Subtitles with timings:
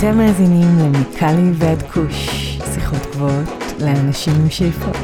[0.00, 2.28] אתם מאזינים למיקלי ועד כוש,
[2.74, 3.48] שיחות גבוהות
[3.80, 4.96] לאנשים עם שאיפות,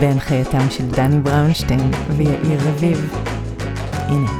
[0.00, 3.14] בהנחייתם של דני בראונשטיין ויאיר רביב.
[3.92, 4.30] הנה,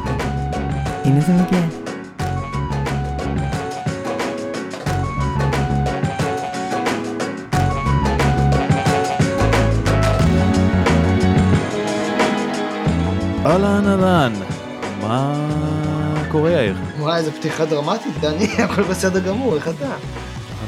[1.05, 1.61] הנה זה מגיע.
[13.47, 14.33] אהלן אהלן,
[16.33, 16.77] קורה יאיר?
[16.99, 19.95] וואי, איזה פתיחה דרמטית, דני, הכל בסדר גמור, איך אתה?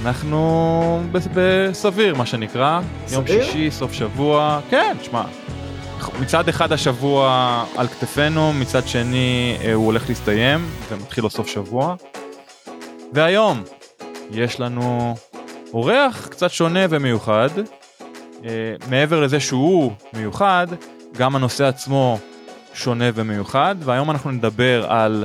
[0.02, 1.00] אנחנו
[1.34, 2.80] בסביר מה שנקרא,
[3.12, 3.44] יום סביר?
[3.44, 5.22] שישי, סוף שבוע, כן, שמע,
[6.20, 11.94] מצד אחד השבוע על כתפינו, מצד שני אה, הוא הולך להסתיים ומתחיל לו סוף שבוע,
[13.12, 13.62] והיום
[14.30, 15.14] יש לנו
[15.72, 17.50] אורח קצת שונה ומיוחד,
[18.44, 18.50] אה,
[18.90, 20.66] מעבר לזה שהוא מיוחד,
[21.16, 22.18] גם הנושא עצמו
[22.74, 25.24] שונה ומיוחד, והיום אנחנו נדבר על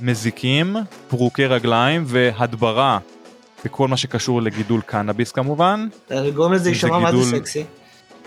[0.00, 0.76] מזיקים,
[1.08, 2.98] פרוקי רגליים והדברה
[3.64, 5.88] בכל מה שקשור לגידול קנאביס כמובן.
[6.34, 7.64] גורם לזה זה להישמע מה זה סקסי.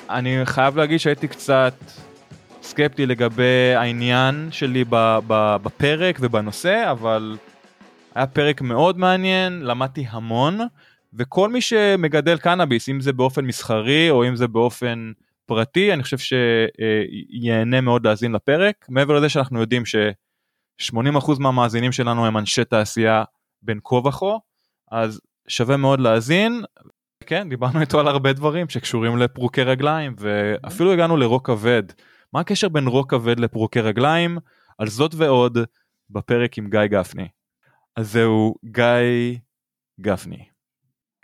[0.10, 1.74] אני חייב להגיד שהייתי קצת
[2.62, 4.86] סקפטי לגבי העניין שלי
[5.64, 7.38] בפרק ובנושא, אבל
[8.16, 10.60] היה פרק מאוד מעניין, למדתי המון,
[11.14, 15.12] וכל מי שמגדל קנאביס, אם זה באופן מסחרי או אם זה באופן
[15.46, 18.86] פרטי, אני חושב שיהנה מאוד להאזין לפרק.
[18.90, 19.84] מעבר לזה שאנחנו יודעים
[20.78, 23.24] ש-80% מהמאזינים שלנו הם אנשי תעשייה
[23.62, 24.36] בין כה וכה,
[24.92, 26.64] אז שווה מאוד להאזין.
[27.26, 31.84] כן, דיברנו איתו על הרבה דברים שקשורים לפרוקי רגליים, ואפילו הגענו לרוק כבד.
[32.34, 34.38] מה הקשר בין רוק כבד לפרוקי רגליים?
[34.78, 35.58] על זאת ועוד
[36.10, 37.28] בפרק עם גיא גפני.
[37.96, 39.38] אז זהו גיא
[40.02, 40.46] גפני.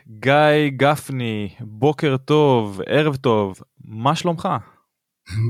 [0.08, 4.48] גיא גפני, בוקר טוב, ערב טוב, מה שלומך?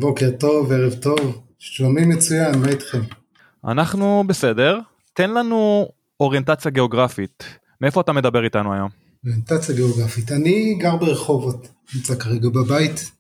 [0.01, 3.24] בוקר טוב, ערב טוב, שומעים מצוין, מה איתכם?
[3.69, 4.79] אנחנו בסדר,
[5.13, 5.89] תן לנו
[6.21, 7.59] אוריינטציה גיאוגרפית.
[7.81, 8.89] מאיפה אתה מדבר איתנו היום?
[9.25, 10.33] אוריינטציה גיאוגרפית.
[10.33, 13.11] אני גר ברחובות, נמצא כרגע בבית,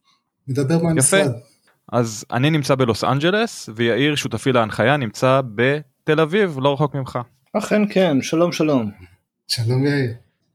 [0.48, 1.30] מדבר מהמשרד.
[1.92, 7.18] אז אני נמצא בלוס אנג'לס, ויאיר, שותפי להנחיה, נמצא בתל אביב, לא רחוק ממך.
[7.52, 8.90] אכן כן, שלום שלום.
[9.48, 10.12] שלום יאיר.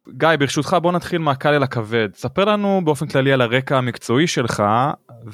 [0.09, 2.09] גיא, ברשותך בוא נתחיל מהקל אל הכבד.
[2.15, 4.63] ספר לנו באופן כללי על הרקע המקצועי שלך,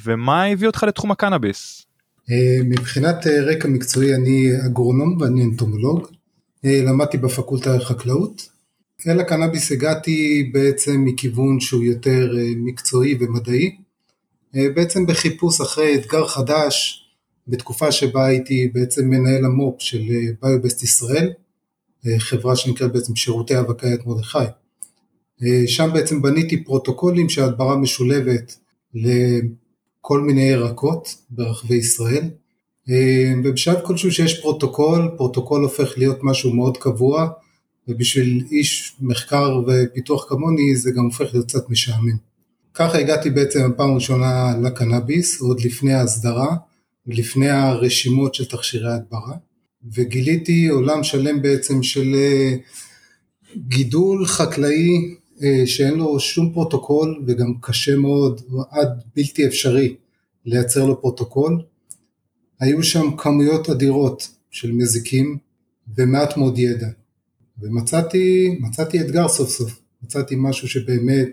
[0.03, 1.84] ומה הביא אותך לתחום הקנאביס.
[2.31, 6.07] אה, מבחינת אה, רקע מקצועי אני אגרונום ואני אנטומולוג.
[6.65, 8.49] אה, למדתי בפקולטה לחקלאות.
[9.07, 13.75] אל הקנאביס הגעתי בעצם מכיוון שהוא יותר מקצועי ומדעי.
[14.53, 17.05] בעצם בחיפוש אחרי אתגר חדש,
[17.47, 20.01] בתקופה שבה הייתי בעצם מנהל המו"פ של
[20.41, 21.33] Biobest ישראל,
[22.17, 24.37] חברה שנקראת בעצם שירותי האבקה יד מרדכי.
[25.67, 28.57] שם בעצם בניתי פרוטוקולים של הדברה משולבת
[30.05, 32.29] לכל מיני ירקות ברחבי ישראל.
[32.89, 37.29] אה, ובשלב כלשהו שיש פרוטוקול, פרוטוקול הופך להיות משהו מאוד קבוע,
[37.88, 42.17] ובשביל איש מחקר ופיתוח כמוני זה גם הופך להיות קצת משעמם.
[42.73, 46.55] ככה הגעתי בעצם בפעם הראשונה לקנאביס, עוד לפני ההסדרה
[47.07, 49.33] ולפני הרשימות של תכשירי הדברה,
[49.93, 52.55] וגיליתי עולם שלם בעצם של אה,
[53.57, 55.16] גידול חקלאי
[55.66, 58.41] שאין לו שום פרוטוקול וגם קשה מאוד,
[58.72, 59.96] עד בלתי אפשרי
[60.46, 61.62] לייצר לו פרוטוקול.
[62.59, 65.38] היו שם כמויות אדירות של מזיקים
[65.97, 66.88] ומעט מאוד ידע.
[67.59, 71.29] ומצאתי מצאתי אתגר סוף סוף, מצאתי משהו שבאמת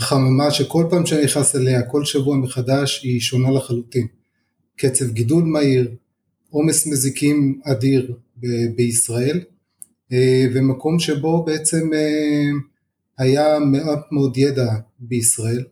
[0.00, 4.06] חממה שכל פעם שאני נכנס אליה, כל שבוע מחדש, היא שונה לחלוטין.
[4.76, 5.90] קצב גידול מהיר,
[6.50, 9.40] עומס מזיקים אדיר ב- בישראל,
[10.12, 12.50] אה, ומקום שבו בעצם אה,
[13.18, 15.64] היה מעט מאוד ידע בישראל,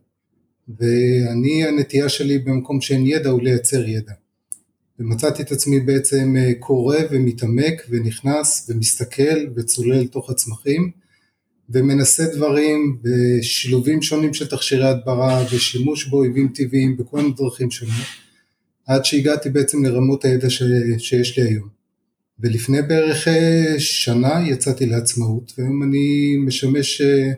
[0.79, 4.13] ואני הנטייה שלי במקום שאין ידע הוא לייצר ידע.
[4.99, 10.91] ומצאתי את עצמי בעצם אה, קורא ומתעמק ונכנס ומסתכל וצולל לתוך הצמחים
[11.69, 18.07] ומנסה דברים בשילובים שונים של תכשירי הדברה ושימוש באויבים טבעיים בכל מיני דרכים שונות
[18.85, 20.63] עד שהגעתי בעצם לרמות הידע ש...
[20.97, 21.76] שיש לי היום.
[22.39, 27.31] ולפני בערך אה, שנה יצאתי לעצמאות והיום אני משמש אה,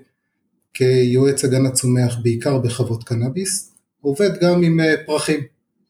[0.74, 5.40] כיועץ הגנת צומח בעיקר בחוות קנאביס, עובד גם עם אה, פרחים,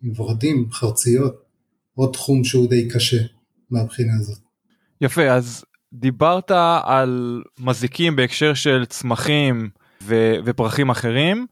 [0.03, 1.41] עם ורדים, חרציות,
[1.95, 3.21] עוד תחום שהוא די קשה
[3.69, 4.39] מהבחינה הזאת.
[5.01, 6.51] יפה, אז דיברת
[6.83, 9.69] על מזיקים בהקשר של צמחים
[10.03, 11.45] ו- ופרחים אחרים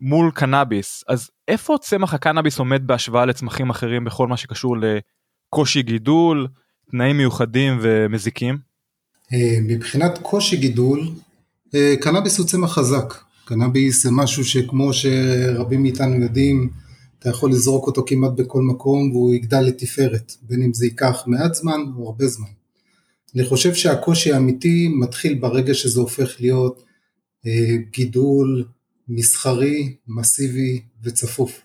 [0.00, 6.46] מול קנאביס, אז איפה צמח הקנאביס עומד בהשוואה לצמחים אחרים בכל מה שקשור לקושי גידול,
[6.90, 8.58] תנאים מיוחדים ומזיקים?
[9.32, 11.08] אה, מבחינת קושי גידול,
[11.74, 13.14] אה, קנאביס הוא צמח חזק.
[13.44, 16.70] קנאביס זה משהו שכמו שרבים מאיתנו יודעים,
[17.18, 21.54] אתה יכול לזרוק אותו כמעט בכל מקום והוא יגדל לתפארת, בין אם זה ייקח מעט
[21.54, 22.48] זמן או הרבה זמן.
[23.36, 26.84] אני חושב שהקושי האמיתי מתחיל ברגע שזה הופך להיות
[27.46, 28.64] אה, גידול
[29.08, 31.60] מסחרי, מסיבי וצפוף.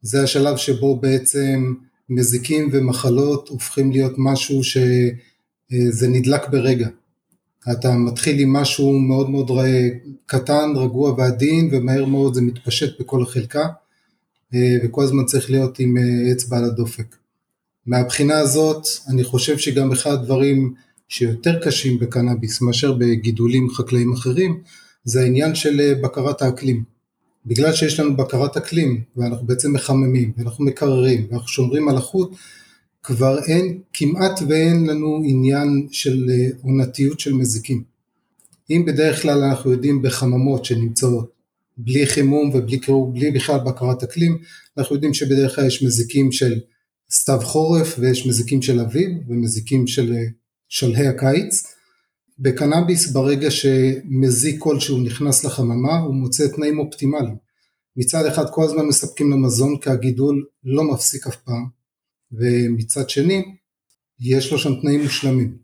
[0.00, 1.74] זה השלב שבו בעצם
[2.08, 6.88] מזיקים ומחלות הופכים להיות משהו שזה נדלק ברגע.
[7.72, 9.50] אתה מתחיל עם משהו מאוד מאוד
[10.26, 13.68] קטן, רגוע ועדין, ומהר מאוד זה מתפשט בכל החלקה,
[14.54, 17.16] אה, וכל הזמן צריך להיות עם אה, אצבע על הדופק.
[17.86, 20.74] מהבחינה הזאת, אני חושב שגם אחד הדברים
[21.08, 24.60] שיותר קשים בקנאביס מאשר בגידולים חקלאיים אחרים,
[25.04, 26.93] זה העניין של אה, בקרת האקלים.
[27.46, 32.34] בגלל שיש לנו בקרת אקלים, ואנחנו בעצם מחממים, ואנחנו מקררים, ואנחנו שומרים על החוט,
[33.02, 37.82] כבר אין, כמעט ואין לנו עניין של אה, עונתיות של מזיקים.
[38.70, 41.34] אם בדרך כלל אנחנו יודעים בחממות שנמצאות
[41.76, 44.38] בלי חימום ובלי קירור, בלי בכלל בקרת אקלים,
[44.78, 46.60] אנחנו יודעים שבדרך כלל יש מזיקים של
[47.10, 50.24] סתיו חורף ויש מזיקים של אביב ומזיקים של אה,
[50.68, 51.73] שלהי הקיץ.
[52.38, 57.36] בקנאביס ברגע שמזיק כלשהו נכנס לחממה הוא מוצא תנאים אופטימליים.
[57.96, 61.66] מצד אחד כל הזמן מספקים לו מזון כי הגידול לא מפסיק אף פעם,
[62.32, 63.44] ומצד שני
[64.20, 65.56] יש לו שם תנאים מושלמים.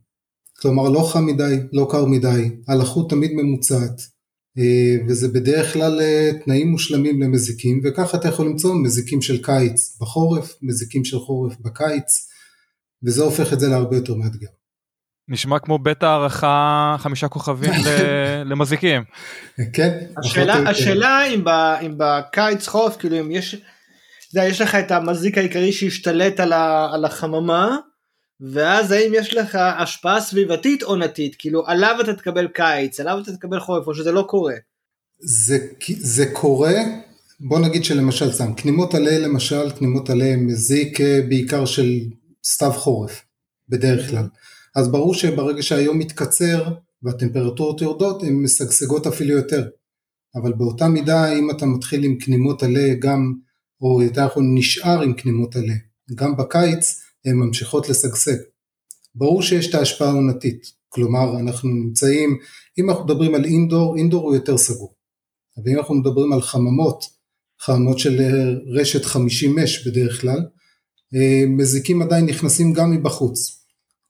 [0.61, 4.00] כלומר לא חם מדי, לא קר מדי, הלחות תמיד ממוצעת,
[4.58, 9.99] אה, וזה בדרך כלל אה, תנאים מושלמים למזיקים, וככה אתה יכול למצוא מזיקים של קיץ
[10.00, 12.28] בחורף, מזיקים של חורף בקיץ,
[13.02, 14.60] וזה הופך את זה להרבה יותר מאתגר.
[15.31, 17.73] נשמע כמו בית הערכה חמישה כוכבים
[18.50, 19.03] למזיקים.
[19.73, 19.99] כן.
[20.25, 21.49] השאלה, השאלה אם, ב,
[21.87, 23.56] אם בקיץ חורף כאילו אם יש,
[24.31, 27.77] זה, יש לך את המזיק העיקרי שהשתלט על, ה, על החממה
[28.53, 33.61] ואז האם יש לך השפעה סביבתית עונתית כאילו עליו אתה תקבל קיץ עליו אתה תקבל
[33.61, 34.55] חורף או שזה לא קורה.
[35.21, 35.59] זה,
[35.99, 36.75] זה קורה
[37.41, 42.00] בוא נגיד שלמשל סתם כנימות עלה למשל כנימות עלה מזיק אה, בעיקר של
[42.44, 43.25] סתיו חורף
[43.69, 44.27] בדרך כלל.
[44.76, 49.69] אז ברור שברגע שהיום מתקצר והטמפרטורות יורדות הן משגשגות אפילו יותר.
[50.34, 53.34] אבל באותה מידה אם אתה מתחיל עם כנימות עלה גם,
[53.81, 55.75] או יותר נכון נשאר עם כנימות עלה,
[56.14, 58.37] גם בקיץ הן ממשיכות לשגשג.
[59.14, 62.38] ברור שיש את ההשפעה העונתית, כלומר אנחנו נמצאים,
[62.78, 64.94] אם אנחנו מדברים על אינדור, אינדור הוא יותר סגור.
[65.56, 67.05] אבל אם אנחנו מדברים על חממות,
[67.61, 68.20] חממות של
[68.75, 70.38] רשת 50 מש בדרך כלל,
[71.14, 73.60] אה, מזיקים עדיין נכנסים גם מבחוץ.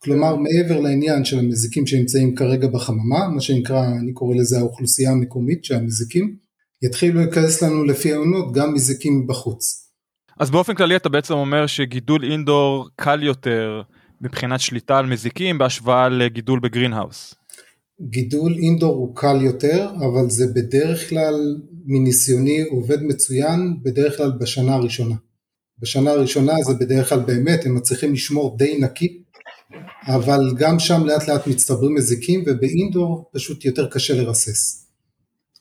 [0.02, 5.64] כלומר מעבר לעניין של המזיקים שנמצאים כרגע בחממה, מה שנקרא, אני קורא לזה האוכלוסייה המקומית
[5.64, 6.36] שהמזיקים,
[6.82, 9.90] יתחילו להיכנס לנו לפי העונות גם מזיקים בחוץ.
[10.40, 13.82] אז באופן כללי אתה בעצם אומר שגידול אינדור קל יותר
[14.20, 17.34] מבחינת שליטה על מזיקים בהשוואה לגידול בגרינהאוס.
[18.10, 21.34] גידול אינדור הוא קל יותר, אבל זה בדרך כלל
[21.86, 25.14] מניסיוני עובד מצוין בדרך כלל בשנה הראשונה.
[25.78, 29.22] בשנה הראשונה זה בדרך כלל באמת, הם מצליחים לשמור די נקי
[30.06, 34.86] אבל גם שם לאט לאט מצטברים מזיקים ובאינדור פשוט יותר קשה לרסס.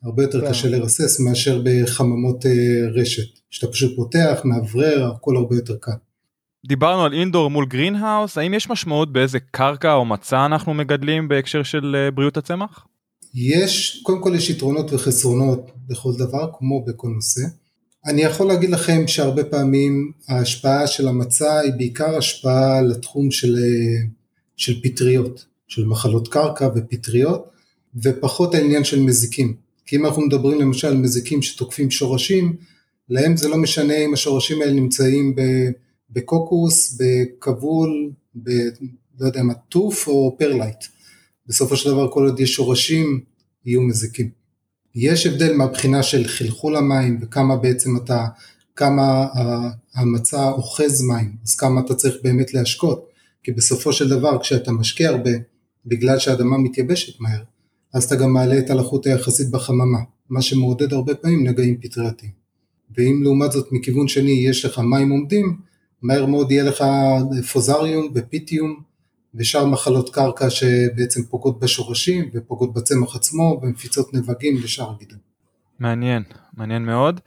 [0.04, 0.50] הרבה יותר כן.
[0.50, 2.52] קשה לרסס מאשר בחממות אה,
[2.94, 5.92] רשת, שאתה פשוט פותח, מאוורר, הכל הרבה יותר קל.
[6.68, 11.64] דיברנו על אינדור מול גרינהאוס, האם יש משמעות באיזה קרקע או מצע אנחנו מגדלים בהקשר
[11.64, 12.86] של אה, בריאות הצמח?
[13.34, 17.42] יש, קודם כל יש יתרונות וחסרונות בכל דבר, כמו בכל נושא.
[18.06, 24.08] אני יכול להגיד לכם שהרבה פעמים ההשפעה של המצע היא בעיקר השפעה לתחום של, אה,
[24.58, 27.50] של פטריות, של מחלות קרקע ופטריות,
[28.04, 29.56] ופחות העניין של מזיקים.
[29.86, 32.56] כי אם אנחנו מדברים למשל על מזיקים שתוקפים שורשים,
[33.10, 35.36] להם זה לא משנה אם השורשים האלה נמצאים
[36.10, 38.12] בקוקוס, בכבול,
[38.44, 38.50] ב...
[39.20, 40.86] לא יודע מה, טוף או פרלייט.
[41.48, 43.22] בסופו של דבר כל עוד יש שורשים,
[43.66, 44.39] יהיו מזיקים.
[45.02, 48.26] יש הבדל מהבחינה של חלחול המים וכמה בעצם אתה,
[48.76, 49.28] כמה
[49.96, 53.10] המצע אוחז מים, אז כמה אתה צריך באמת להשקות,
[53.44, 55.32] כי בסופו של דבר כשאתה משקיע הרבה,
[55.86, 57.42] בגלל שהאדמה מתייבשת מהר,
[57.94, 62.32] אז אתה גם מעלה את הלחות היחסית בחממה, מה שמעודד הרבה פעמים נגעים פטריאטיים.
[62.98, 65.58] ואם לעומת זאת מכיוון שני יש לך מים עומדים,
[66.02, 66.84] מהר מאוד יהיה לך
[67.54, 68.89] פוזריום ופיטיום
[69.36, 75.18] ושאר מחלות קרקע שבעצם פוגעות בשורשים ופוגעות בצמח עצמו ומפיצות נבגים ושאר הגידול.
[75.80, 76.24] מעניין,
[76.58, 77.20] מעניין מאוד.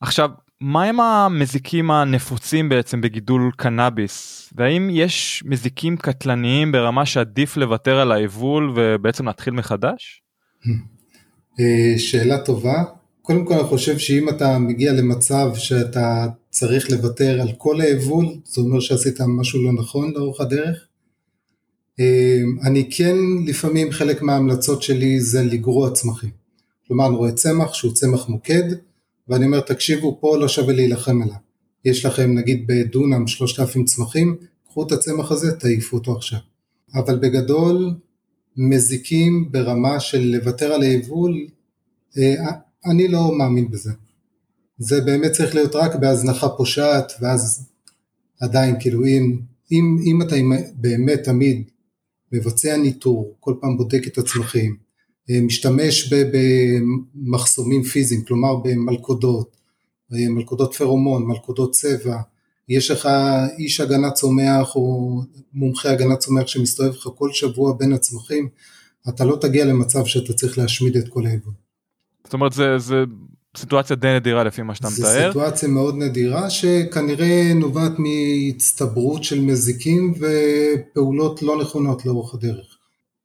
[0.00, 4.48] עכשיו, מהם המזיקים הנפוצים בעצם בגידול קנאביס?
[4.56, 10.22] והאם יש מזיקים קטלניים ברמה שעדיף לוותר על היבול ובעצם להתחיל מחדש?
[11.60, 12.84] אה, שאלה טובה.
[13.22, 18.60] קודם כל אני חושב שאם אתה מגיע למצב שאתה צריך לוותר על כל היבול, זה
[18.60, 20.86] אומר שעשית משהו לא נכון לאורך הדרך.
[22.00, 23.16] אמ, אני כן,
[23.46, 26.30] לפעמים חלק מההמלצות שלי זה לגרוע צמחים.
[26.86, 28.64] כלומר, אני רואה צמח שהוא צמח מוקד,
[29.28, 31.36] ואני אומר, תקשיבו, פה לא שווה להילחם עליו.
[31.84, 36.38] יש לכם נגיד בדונם 3,000 צמחים, קחו את הצמח הזה, תעיפו אותו עכשיו.
[36.94, 37.94] אבל בגדול
[38.56, 41.46] מזיקים ברמה של לוותר על היבול,
[42.18, 42.34] אה,
[42.86, 43.92] אני לא מאמין בזה.
[44.78, 47.66] זה באמת צריך להיות רק בהזנחה פושעת, ואז
[48.40, 49.40] עדיין, כאילו, אם,
[49.72, 50.36] אם, אם אתה
[50.74, 51.62] באמת תמיד
[52.32, 54.76] מבצע ניטור, כל פעם בודק את הצמחים,
[55.30, 59.56] אה, משתמש במחסומים פיזיים, כלומר במלכודות,
[60.12, 62.16] אה, מלכודות פרומון, מלכודות צבע,
[62.68, 63.08] יש לך
[63.58, 65.16] איש הגנת צומח או
[65.52, 68.48] מומחה הגנת צומח שמסתובב לך כל שבוע בין הצמחים,
[69.08, 71.54] אתה לא תגיע למצב שאתה צריך להשמיד את כל היבול.
[72.24, 73.04] זאת אומרת זה, זה
[73.56, 75.02] סיטואציה די נדירה לפי מה שאתה מתאר.
[75.02, 82.76] זו סיטואציה מאוד נדירה שכנראה נובעת מהצטברות של מזיקים ופעולות לא נכונות לאורך הדרך.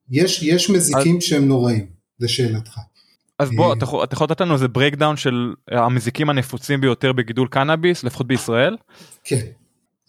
[0.10, 1.24] יש, יש מזיקים אז...
[1.24, 1.86] שהם נוראים,
[2.20, 2.79] לשאלתך.
[3.39, 7.48] אז בוא, אתה יכול, אתה יכול לתת לנו איזה breakdown של המזיקים הנפוצים ביותר בגידול
[7.48, 8.77] קנאביס, לפחות בישראל?
[9.24, 9.46] כן.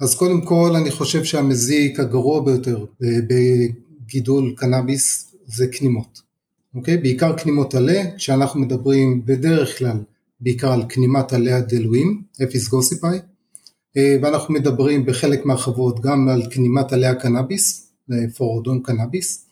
[0.00, 6.25] אז קודם כל אני חושב שהמזיק הגרוע ביותר בגידול קנאביס זה כנימות.
[6.76, 6.96] אוקיי?
[6.96, 9.96] בעיקר כנימות עלה, כשאנחנו מדברים בדרך כלל
[10.40, 13.18] בעיקר על כנימת עלה הדלועיים, Aphis gossypii,
[13.96, 17.92] אה, ואנחנו מדברים בחלק מהחוות גם על כנימת עלי הקנאביס,
[18.36, 19.46] פורודון קנאביס.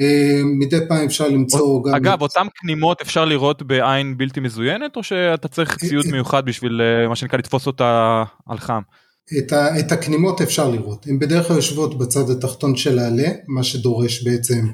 [0.00, 1.94] אה, מדי פעם אפשר למצוא גם...
[1.94, 6.80] אגב, אותם כנימות אפשר לראות בעין בלתי מזוינת, או שאתה צריך ציוד אה, מיוחד בשביל
[7.08, 8.80] מה שנקרא לתפוס אותה על חם?
[9.38, 13.62] את, ה, את הכנימות אפשר לראות, הן בדרך כלל יושבות בצד התחתון של העלה, מה
[13.62, 14.72] שדורש בעצם אה,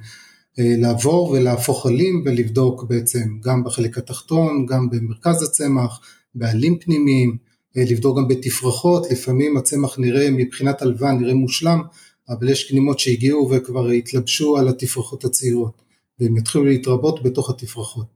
[0.58, 6.00] לעבור ולהפוך עלים ולבדוק בעצם גם בחלק התחתון, גם במרכז הצמח,
[6.34, 7.36] בעלים פנימיים,
[7.76, 11.82] אה, לבדוק גם בתפרחות, לפעמים הצמח נראה מבחינת הלבן נראה מושלם,
[12.28, 15.82] אבל יש כנימות שהגיעו וכבר התלבשו על התפרחות הצעירות,
[16.20, 18.06] והם יתחילו להתרבות בתוך התפרחות.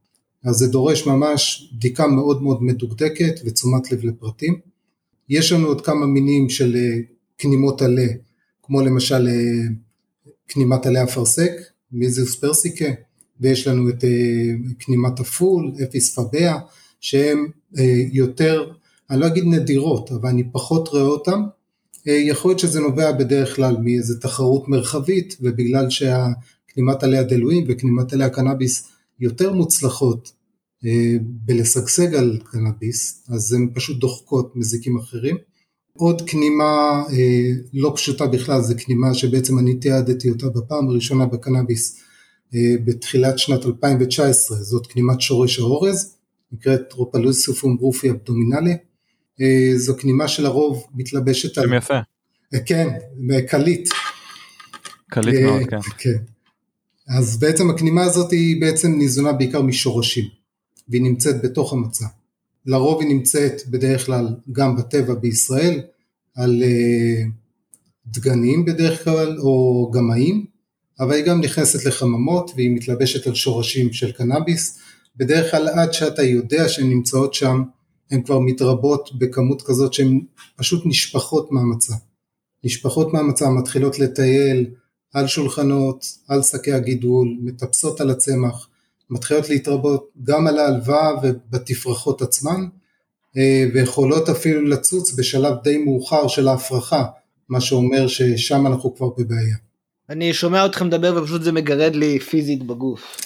[0.44, 4.60] אז זה דורש ממש בדיקה מאוד מאוד מדוקדקת ותשומת לב לפרטים.
[5.28, 6.98] יש לנו עוד כמה מינים של אה,
[7.38, 8.06] כנימות עלה,
[8.62, 9.28] כמו למשל
[10.48, 11.52] כנימת עלה אפרסק,
[11.92, 12.90] מיזוס פרסיקה,
[13.40, 14.04] ויש לנו את
[14.78, 16.58] כנימת אה, הפול, אפיס פביה,
[17.00, 17.46] שהם
[17.78, 18.72] אה, יותר,
[19.10, 21.42] אני לא אגיד נדירות, אבל אני פחות רואה אותם.
[22.08, 28.12] אה, יכול להיות שזה נובע בדרך כלל מאיזו תחרות מרחבית, ובגלל שהכנימת עלי הדלויים וכנימת
[28.12, 28.88] עלי הקנאביס
[29.20, 30.32] יותר מוצלחות
[31.22, 35.36] בלשגשג על קנאביס, אז הן פשוט דוחקות מזיקים אחרים.
[36.00, 42.00] עוד כנימה אה, לא פשוטה בכלל, זה כנימה שבעצם אני תיעדתי אותה בפעם הראשונה בקנאביס
[42.54, 46.16] אה, בתחילת שנת 2019, זאת כנימת שורש האורז,
[46.52, 48.76] נקראת טרופלוסיפום ברופי אבדומינלי,
[49.40, 51.64] אה, זו כנימה שלרוב מתלבשת על...
[51.64, 51.98] שם יפה.
[52.54, 52.88] אה, כן,
[53.48, 53.88] קליט.
[55.10, 55.80] קליט אה, מאוד, כן.
[55.98, 56.16] כן.
[57.18, 60.24] אז בעצם הכנימה הזאת היא בעצם ניזונה בעיקר משורשים,
[60.88, 62.06] והיא נמצאת בתוך המצע.
[62.66, 65.80] לרוב היא נמצאת בדרך כלל גם בטבע בישראל,
[66.36, 67.22] על אה,
[68.06, 70.46] דגנים בדרך כלל או גמאים,
[71.00, 74.78] אבל היא גם נכנסת לחממות והיא מתלבשת על שורשים של קנאביס,
[75.16, 77.62] בדרך כלל עד שאתה יודע שהן נמצאות שם,
[78.10, 80.20] הן כבר מתרבות בכמות כזאת שהן
[80.56, 81.94] פשוט נשפחות מהמצע.
[82.64, 84.66] נשפחות מהמצע, מתחילות לטייל
[85.14, 88.68] על שולחנות, על שקי הגידול, מטפסות על הצמח,
[89.10, 92.66] מתחילות להתרבות גם על ההלוואה ובתפרחות עצמן,
[93.36, 97.04] אה, ויכולות אפילו לצוץ בשלב די מאוחר של ההפרחה,
[97.48, 99.56] מה שאומר ששם אנחנו כבר בבעיה.
[100.10, 103.16] אני שומע אותך מדבר ופשוט זה מגרד לי פיזית בגוף.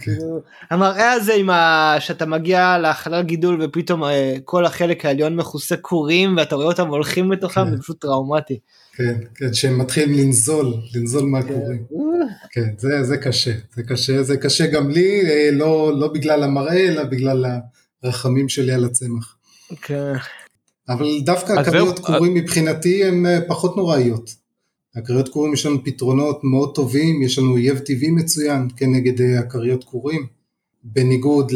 [0.00, 1.94] כאילו, המראה הזה עם ה...
[2.00, 7.28] שאתה מגיע לחלל גידול ופתאום אה, כל החלק העליון מכוסה קורים ואתה רואה אותם הולכים
[7.28, 8.58] בתוכם זה פשוט טראומטי.
[8.96, 11.84] כן, כן, שהם מתחילים לנזול, לנזול מהקורים.
[12.50, 16.88] כן, זה, זה קשה, זה קשה, זה קשה גם לי, אה, לא, לא בגלל המראה,
[16.88, 17.46] אלא בגלל
[18.02, 19.36] הרחמים שלי על הצמח.
[19.82, 20.12] כן.
[20.88, 24.34] אבל דווקא הכריות קורים מבחינתי הן אה, פחות נוראיות.
[24.96, 29.84] הכריות קורים יש לנו פתרונות מאוד טובים, יש לנו אויב טבעי מצוין כנגד כן, הכריות
[29.84, 30.26] קורים,
[30.84, 31.52] בניגוד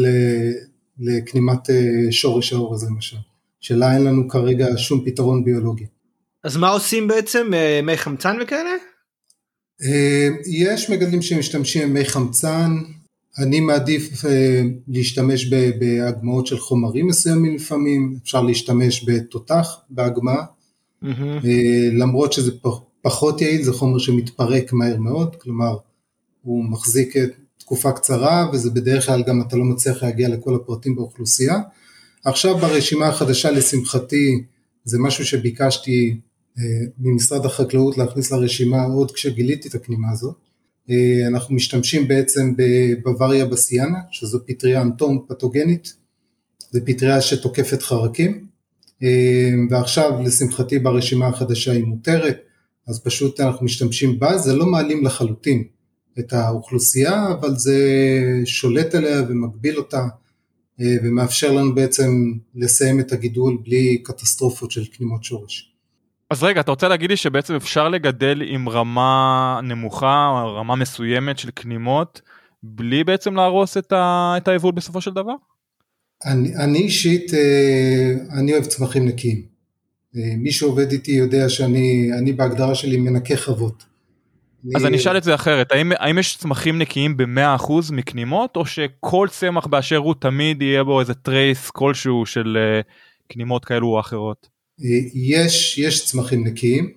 [0.99, 1.69] לכנימת
[2.11, 3.17] שורש האורז למשל,
[3.59, 5.85] שלה אין לנו כרגע שום פתרון ביולוגי.
[6.47, 7.53] אז מה עושים בעצם?
[7.53, 8.69] אה, מי חמצן וכאלה?
[9.81, 12.71] אה, יש מגדלים שמשתמשים במי חמצן,
[13.37, 15.49] אני מעדיף אה, להשתמש
[15.79, 20.43] בהגמאות של חומרים מסוימים לפעמים, אפשר להשתמש בתותח בהגמאה,
[21.03, 21.07] mm-hmm.
[21.93, 22.51] למרות שזה
[23.01, 25.77] פחות יעיל, זה חומר שמתפרק מהר מאוד, כלומר
[26.41, 27.15] הוא מחזיק
[27.57, 31.55] תקופה קצרה וזה בדרך כלל גם אתה לא מצליח להגיע לכל הפרטים באוכלוסייה.
[32.25, 34.43] עכשיו ברשימה החדשה לשמחתי
[34.83, 36.19] זה משהו שביקשתי
[36.99, 40.35] ממשרד החקלאות להכניס לרשימה עוד כשגיליתי את הכנימה הזאת.
[40.89, 45.93] אה, אנחנו משתמשים בעצם בבוואריה בסיאנה, שזו פטריה אנטום פתוגנית,
[46.71, 48.47] זו פטריה שתוקפת חרקים,
[49.69, 52.37] ועכשיו לשמחתי ברשימה החדשה היא מותרת,
[52.87, 55.63] אז פשוט אנחנו משתמשים בה, זה לא מעלים לחלוטין
[56.19, 57.77] את האוכלוסייה, אבל זה
[58.45, 60.07] שולט עליה ומגביל אותה
[60.79, 65.76] ומאפשר לנו בעצם לסיים את הגידול בלי קטסטרופות של כנימות שורש.
[66.29, 71.39] אז רגע, אתה רוצה להגיד לי שבעצם אפשר לגדל עם רמה נמוכה, או רמה מסוימת
[71.39, 72.21] של כנימות,
[72.63, 74.33] בלי בעצם להרוס את, ה...
[74.37, 75.33] את היבול בסופו של דבר?
[76.25, 79.41] אני, אני אישית, אה, אני אוהב צמחים נקיים.
[80.15, 83.85] אה, מי שעובד איתי יודע שאני בהגדרה שלי מנקה חוות.
[84.75, 89.27] אז אני אשאל את זה אחרת, האם, האם יש צמחים נקיים ב-100% מכנימות, או שכל
[89.31, 92.85] צמח באשר הוא תמיד יהיה בו איזה trace כלשהו של uh,
[93.29, 94.56] כנימות כאלו או אחרות?
[95.13, 96.91] יש, יש צמחים נקיים,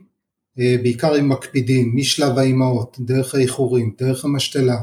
[0.57, 4.77] בעיקר אם מקפידים משלב האימהות, דרך הייחורים, דרך המשתלה,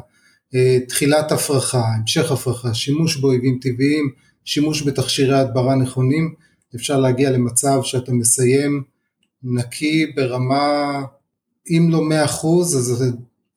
[0.87, 4.11] תחילת הפרחה, המשך הפרחה, שימוש באויבים טבעיים,
[4.45, 6.33] שימוש בתכשירי הדברה נכונים,
[6.75, 8.83] אפשר להגיע למצב שאתה מסיים
[9.43, 11.01] נקי ברמה,
[11.69, 13.03] אם לא 100 אז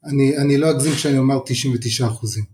[0.04, 2.44] אני, אני לא אגזים כשאני אומר 99 אחוזים.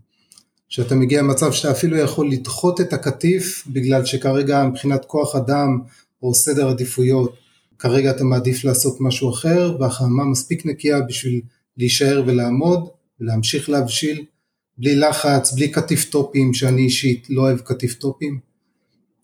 [0.69, 5.79] שאתה מגיע למצב שאתה אפילו יכול לדחות את הקטיף בגלל שכרגע מבחינת כוח אדם
[6.23, 7.35] או סדר עדיפויות,
[7.79, 11.41] כרגע אתה מעדיף לעשות משהו אחר והחממה מספיק נקייה בשביל
[11.77, 14.25] להישאר ולעמוד ולהמשיך להבשיל
[14.77, 18.39] בלי לחץ, בלי קטיף טופים שאני אישית לא אוהב קטיף טופים.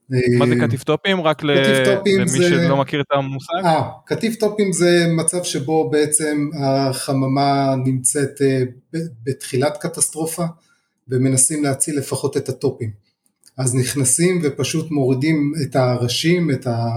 [0.09, 1.21] מה זה קטיף טופים?
[1.21, 2.49] רק למי זה...
[2.49, 3.65] שלא מכיר את המושג?
[3.65, 8.63] אה, קטיף טופים זה מצב שבו בעצם החממה נמצאת אה,
[9.23, 10.45] בתחילת קטסטרופה
[11.07, 13.02] ומנסים להציל לפחות את הטופים.
[13.57, 16.89] אז נכנסים ופשוט מורידים את הראשים, את, ה,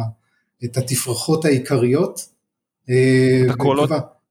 [0.64, 2.20] את התפרחות העיקריות.
[2.90, 3.90] אה, את הקולות?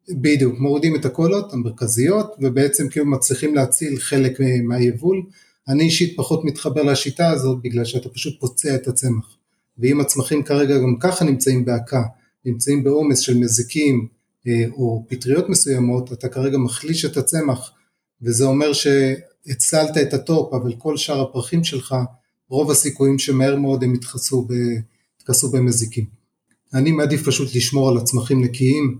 [0.09, 5.23] בדיוק, מורידים את הקולות המרכזיות ובעצם כאילו מצליחים להציל חלק מהיבול.
[5.67, 9.37] אני אישית פחות מתחבר לשיטה הזאת בגלל שאתה פשוט פוצע את הצמח.
[9.77, 12.03] ואם הצמחים כרגע גם ככה נמצאים בעקה,
[12.45, 14.07] נמצאים בעומס של מזיקים
[14.47, 17.71] אה, או פטריות מסוימות, אתה כרגע מחליש את הצמח
[18.21, 21.95] וזה אומר שהצלת את ה top אבל כל שאר הפרחים שלך
[22.49, 24.53] רוב הסיכויים שמהר מאוד הם יתכסו, ב,
[25.21, 26.05] יתכסו במזיקים.
[26.73, 28.99] אני מעדיף פשוט לשמור על הצמחים נקיים,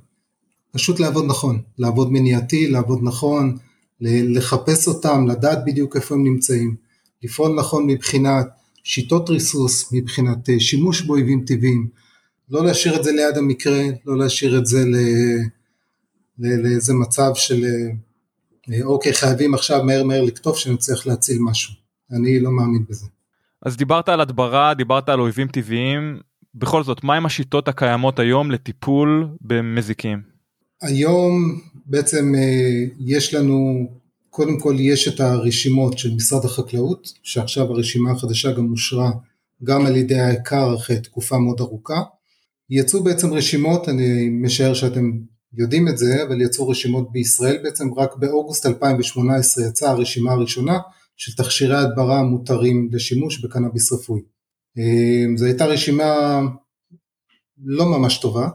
[0.71, 3.57] פשוט לעבוד נכון, לעבוד מניעתי, לעבוד נכון,
[4.01, 6.75] לחפש אותם, לדעת בדיוק איפה הם נמצאים,
[7.23, 8.47] לפעול נכון מבחינת
[8.83, 11.87] שיטות ריסוס, מבחינת אה, שימוש באויבים טבעיים,
[12.49, 14.83] לא להשאיר את זה ליד המקרה, לא להשאיר את זה
[16.39, 17.65] לאיזה מצב של
[18.71, 21.73] אה, אוקיי חייבים עכשיו מהר מהר לקטוף שנצליח להציל משהו,
[22.11, 23.05] אני לא מאמין בזה.
[23.65, 26.19] אז דיברת על הדברה, דיברת על אויבים טבעיים,
[26.55, 30.21] בכל זאת, מהם השיטות הקיימות היום לטיפול במזיקים?
[30.81, 33.87] היום בעצם אה, יש לנו,
[34.29, 39.11] קודם כל יש את הרשימות של משרד החקלאות, שעכשיו הרשימה החדשה גם אושרה
[39.63, 42.01] גם על ידי העיקר אחרי תקופה מאוד ארוכה.
[42.69, 45.11] יצאו בעצם רשימות, אני משער שאתם
[45.53, 50.77] יודעים את זה, אבל יצאו רשימות בישראל בעצם, רק באוגוסט 2018 יצאה הרשימה הראשונה
[51.17, 54.21] של תכשירי הדברה המותרים לשימוש בקנאביס רפואי.
[54.77, 56.39] אה, זו הייתה רשימה
[57.65, 58.49] לא ממש טובה,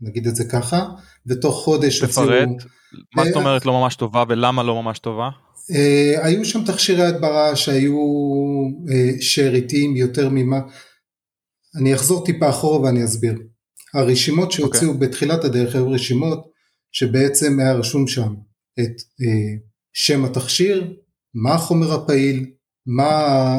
[0.00, 0.86] נגיד את זה ככה,
[1.26, 2.24] ותוך חודש הוציאו...
[2.24, 2.48] תפרט,
[3.16, 5.28] מה זאת אה, אומרת לא ממש טובה ולמה לא ממש טובה?
[5.70, 7.98] אה, היו שם תכשירי הדברה שהיו
[9.20, 10.60] שאריתיים יותר ממה,
[11.80, 13.34] אני אחזור טיפה אחורה ואני אסביר.
[13.94, 14.94] הרשימות שהוציאו okay.
[14.94, 15.08] אוקיי.
[15.08, 16.44] בתחילת הדרך היו רשימות
[16.92, 18.34] שבעצם היה רשום שם
[18.80, 19.02] את
[19.92, 20.94] שם התכשיר,
[21.34, 22.46] מה החומר הפעיל,
[22.86, 23.10] מה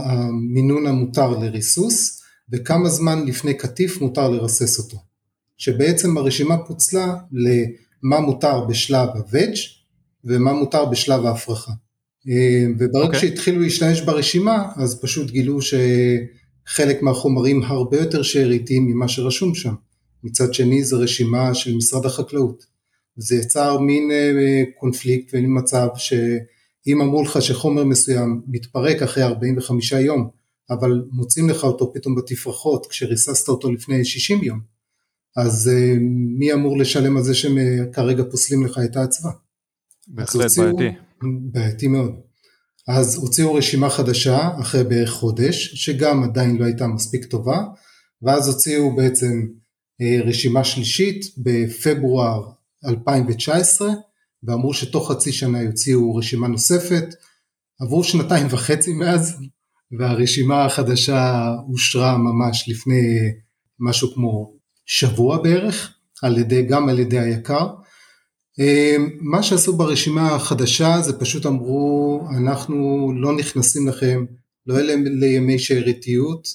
[0.05, 4.97] המינון המותר לריסוס וכמה זמן לפני קטיף מותר לרסס אותו.
[5.57, 9.55] שבעצם הרשימה פוצלה למה מותר בשלב הוודג'
[10.23, 11.71] ומה מותר בשלב ההפרחה.
[12.77, 13.05] וברגע okay.
[13.05, 13.19] אוקיי.
[13.19, 19.73] שהתחילו להשתמש ברשימה אז פשוט גילו שחלק מהחומרים הרבה יותר שאריתיים ממה שרשום שם.
[20.23, 22.65] מצד שני זו רשימה של משרד החקלאות.
[23.17, 26.13] זה יצר מין אה, קונפליקט ומין מצב ש...
[26.87, 30.29] אם אמרו לך שחומר מסוים מתפרק אחרי 45 יום,
[30.69, 34.59] אבל מוצאים לך אותו פתאום בתפרחות כשריססת אותו לפני 60 יום,
[35.37, 35.99] אז uh,
[36.37, 39.31] מי אמור לשלם על זה שהם uh, כרגע פוסלים לך את האצווה?
[40.07, 40.97] בהחלט בעייתי.
[41.51, 42.11] בעייתי מאוד.
[42.87, 47.63] אז הוציאו רשימה חדשה אחרי בערך חודש, שגם עדיין לא הייתה מספיק טובה,
[48.21, 49.47] ואז הוציאו בעצם
[50.01, 52.49] uh, רשימה שלישית בפברואר
[52.85, 53.89] 2019,
[54.43, 57.05] ואמרו שתוך חצי שנה יוציאו רשימה נוספת,
[57.79, 59.37] עברו שנתיים וחצי מאז,
[59.99, 63.17] והרשימה החדשה אושרה ממש לפני
[63.79, 64.53] משהו כמו
[64.85, 67.67] שבוע בערך, על ידי, גם על ידי היקר.
[68.59, 74.25] אמ, מה שעשו ברשימה החדשה זה פשוט אמרו אנחנו לא נכנסים לכם,
[74.67, 76.47] לא אלה לימי שאריתיות,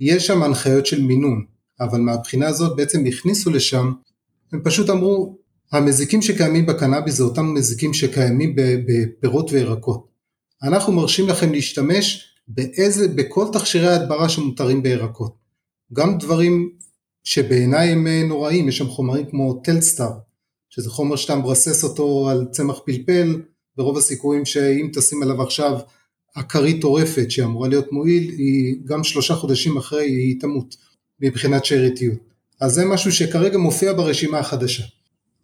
[0.00, 1.44] יש שם הנחיות של מינון,
[1.80, 3.92] אבל מהבחינה הזאת בעצם הכניסו לשם,
[4.52, 5.38] הם פשוט אמרו,
[5.72, 10.06] המזיקים שקיימים בקנאביס זה אותם מזיקים שקיימים בפירות וירקות.
[10.62, 15.34] אנחנו מרשים לכם להשתמש באיזה, בכל תכשירי ההדברה שמותרים בירקות.
[15.92, 16.70] גם דברים
[17.24, 20.10] שבעיניי הם אה, נוראים, יש שם חומרים כמו טלסטאר,
[20.70, 23.42] שזה חומר שאתה מרסס אותו על צמח פלפל,
[23.76, 25.78] ברוב הסיכויים שאם תשים עליו עכשיו
[26.36, 30.76] הכרית טורפת שאמורה להיות מועיל, היא גם שלושה חודשים אחרי היא תמות
[31.20, 32.18] מבחינת שאריתיות.
[32.60, 34.84] אז זה משהו שכרגע מופיע ברשימה החדשה.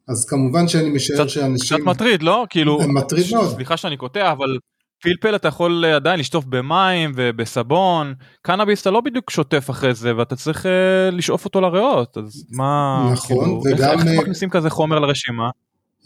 [0.09, 1.77] אז כמובן שאני משער שאנשים...
[1.77, 2.47] קצת מטריד, לא?
[2.51, 2.79] כאילו...
[2.89, 3.55] מטריד מאוד.
[3.55, 4.59] סליחה שאני קוטע, אבל
[5.03, 10.17] פלפל אתה יכול אה, עדיין לשטוף במים ובסבון, קנאביס אתה לא בדיוק שוטף אחרי זה
[10.17, 10.69] ואתה צריך uh,
[11.15, 13.09] לשאוף אותו לריאות, אז מה...
[13.13, 13.99] נכון, כאילו, וגם...
[13.99, 15.51] איך, איך מכניסים כזה חומר לרשימה?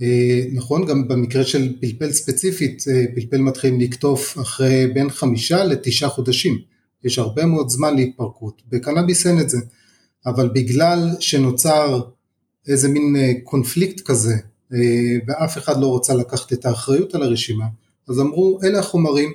[0.03, 6.09] אה, נכון, גם במקרה של פלפל ספציפית, אה, פלפל מתחילים לקטוף אחרי בין חמישה לתשעה
[6.09, 6.59] חודשים.
[7.05, 9.59] יש הרבה מאוד זמן להתפרקות, בקנאביס אין את זה,
[10.27, 12.01] אבל בגלל שנוצר
[12.69, 14.35] איזה מין אה, קונפליקט כזה,
[15.27, 17.65] ואף אחד לא רוצה לקחת את האחריות על הרשימה,
[18.09, 19.33] אז אמרו אלה החומרים,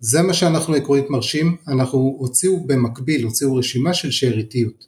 [0.00, 4.86] זה מה שאנחנו עקרונית מרשים, אנחנו הוציאו במקביל, הוציאו רשימה של שאריתיות.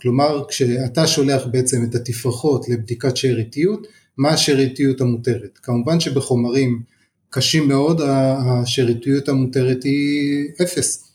[0.00, 5.58] כלומר כשאתה שולח בעצם את התפרחות לבדיקת שאריתיות, מה השאריתיות המותרת.
[5.62, 6.82] כמובן שבחומרים
[7.30, 11.09] קשים מאוד השאריתיות המותרת היא אפס.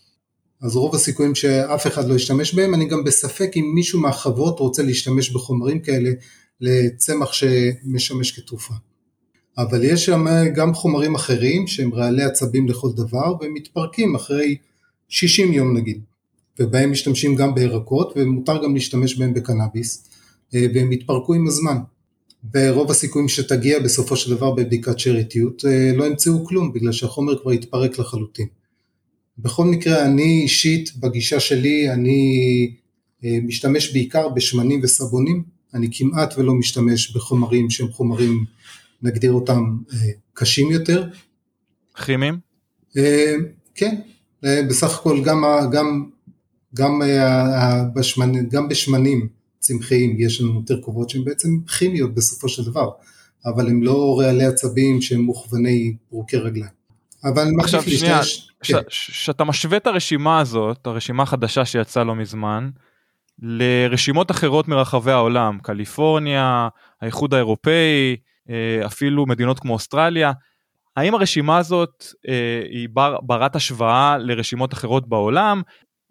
[0.66, 4.84] אז רוב הסיכויים שאף אחד לא ישתמש בהם, אני גם בספק אם מישהו מהחוות רוצה
[4.84, 6.10] להשתמש בחומרים כאלה
[6.62, 8.74] לצמח שמשמש כתרופה.
[9.58, 10.26] אבל יש שם
[10.56, 14.56] גם חומרים אחרים שהם רעלי עצבים לכל דבר והם מתפרקים אחרי
[15.10, 16.02] 60 יום נגיד,
[16.60, 20.10] ובהם משתמשים גם בירקות ומותר גם להשתמש בהם בקנאביס,
[20.56, 21.78] אה, והם יתפרקו עם הזמן.
[22.54, 27.54] ורוב הסיכויים שתגיע בסופו של דבר בבדיקת שאריתיות אה, לא ימצאו כלום בגלל שהחומר כבר
[27.54, 28.48] יתפרק לחלוטין.
[29.38, 32.22] בכל מקרה אני אישית בגישה שלי אני
[33.24, 35.44] אה, משתמש בעיקר בשמנים וסבונים,
[35.74, 38.46] אני כמעט ולא משתמש בחומרים שהם חומרים
[39.02, 39.98] נגדיר אותם אה,
[40.34, 41.10] קשים יותר.
[42.06, 42.40] כימיים?
[43.76, 43.96] כן,
[44.42, 46.10] בסך הכל גם, גם,
[46.76, 47.02] גם,
[47.96, 49.28] בשמנ, גם בשמנים
[49.60, 52.90] צמחיים, יש לנו תרכובות שהן בעצם כימיות בסופו של דבר,
[53.46, 56.85] אבל הם לא רעלי עצבים שהם מוכווני פרוקי רגליים.
[57.26, 58.20] אבל עכשיו שנייה,
[58.62, 59.50] כשאתה כן.
[59.50, 62.70] משווה את הרשימה הזאת, הרשימה החדשה שיצאה לא מזמן,
[63.40, 66.68] לרשימות אחרות מרחבי העולם, קליפורניה,
[67.02, 68.16] האיחוד האירופאי,
[68.50, 70.32] אה, אפילו מדינות כמו אוסטרליה,
[70.98, 75.62] האם הרשימה הזאת אה, היא בר, ברת השוואה לרשימות אחרות בעולם?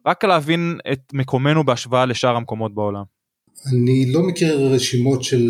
[0.06, 3.02] רק להבין את מקומנו בהשוואה לשאר המקומות בעולם.
[3.72, 5.42] אני לא מכיר רשימות של,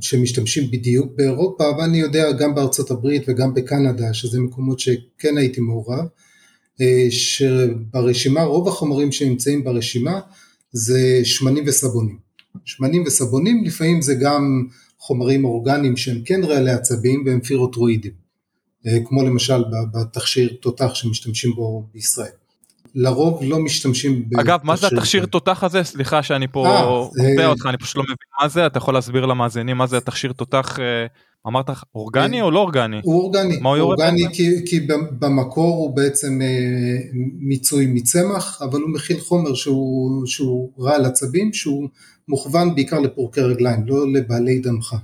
[0.00, 5.60] שמשתמשים בדיוק באירופה, אבל אני יודע גם בארצות הברית וגם בקנדה, שזה מקומות שכן הייתי
[5.60, 6.04] מעורב,
[6.80, 10.20] אה, שברשימה, רוב החומרים שנמצאים ברשימה
[10.72, 12.18] זה שמנים וסבונים.
[12.64, 14.66] שמנים וסבונים לפעמים זה גם
[14.98, 18.12] חומרים אורגניים שהם כן רעלי עצבים והם פירוטרואידים,
[18.86, 22.41] אה, כמו למשל בתכשיר תותח שמשתמשים בו בישראל.
[22.94, 27.66] לרוב לא משתמשים אגב מה זה התכשיר תותח הזה סליחה שאני פה אה, קוטע אותך
[27.66, 31.06] אני פשוט לא מבין מה זה אתה יכול להסביר למאזינים מה זה התכשיר תותח אה,
[31.46, 33.00] אמרת אורגני או לא אורגני?
[33.02, 34.80] הוא אורגני, הוא אורגני כי, כי
[35.18, 36.98] במקור הוא בעצם אה,
[37.38, 41.88] מיצוי מצמח אבל הוא מכיל חומר שהוא, שהוא רע על עצבים שהוא
[42.28, 44.94] מוכוון בעיקר לפורקי רגליים לא לבעלי דמך.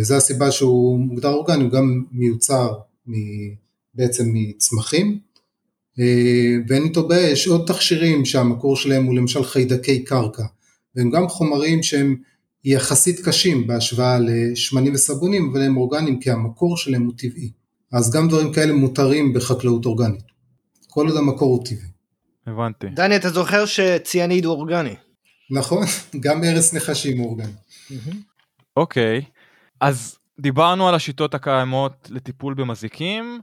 [0.00, 2.72] זה הסיבה שהוא מוגדר אורגני הוא גם מיוצר
[3.94, 5.27] בעצם מצמחים אה,
[6.68, 10.44] ואין איתו בעיה, יש עוד תכשירים שהמקור שלהם הוא למשל חיידקי קרקע,
[10.96, 12.16] והם גם חומרים שהם
[12.64, 17.50] יחסית קשים בהשוואה לשמנים וסבונים, אבל הם אורגניים כי המקור שלהם הוא טבעי.
[17.92, 20.24] אז גם דברים כאלה מותרים בחקלאות אורגנית,
[20.88, 21.88] כל עוד המקור הוא טבעי.
[22.46, 22.86] הבנתי.
[22.86, 24.94] דני, אתה זוכר שציאניד הוא אורגני?
[25.50, 25.84] נכון,
[26.24, 27.52] גם ארץ נחשים הוא אורגני.
[28.76, 29.22] אוקיי,
[29.80, 33.40] אז דיברנו על השיטות הקיימות לטיפול במזיקים,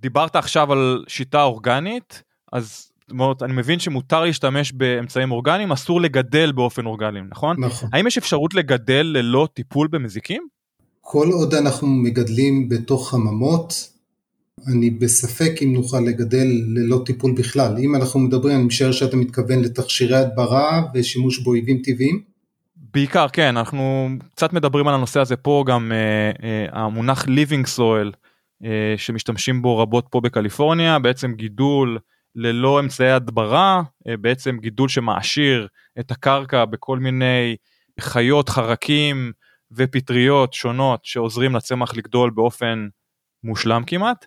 [0.00, 6.52] דיברת עכשיו על שיטה אורגנית, אז אומרת, אני מבין שמותר להשתמש באמצעים אורגניים, אסור לגדל
[6.52, 7.56] באופן אורגני, נכון?
[7.58, 7.88] נכון.
[7.92, 10.46] האם יש אפשרות לגדל ללא טיפול במזיקים?
[11.00, 13.88] כל עוד אנחנו מגדלים בתוך חממות,
[14.66, 17.76] אני בספק אם נוכל לגדל ללא טיפול בכלל.
[17.78, 22.22] אם אנחנו מדברים, אני משער שאתה מתכוון לתכשירי הדברה ושימוש באויבים טבעיים?
[22.94, 28.27] בעיקר כן, אנחנו קצת מדברים על הנושא הזה פה, גם אה, אה, המונח living soil.
[28.64, 31.98] אה, שמשתמשים בו רבות פה בקליפורניה, בעצם גידול
[32.34, 35.68] ללא אמצעי הדברה, אה, בעצם גידול שמעשיר
[36.00, 37.56] את הקרקע בכל מיני
[38.00, 39.32] חיות, חרקים
[39.72, 42.88] ופטריות שונות שעוזרים לצמח לגדול באופן
[43.44, 44.26] מושלם כמעט.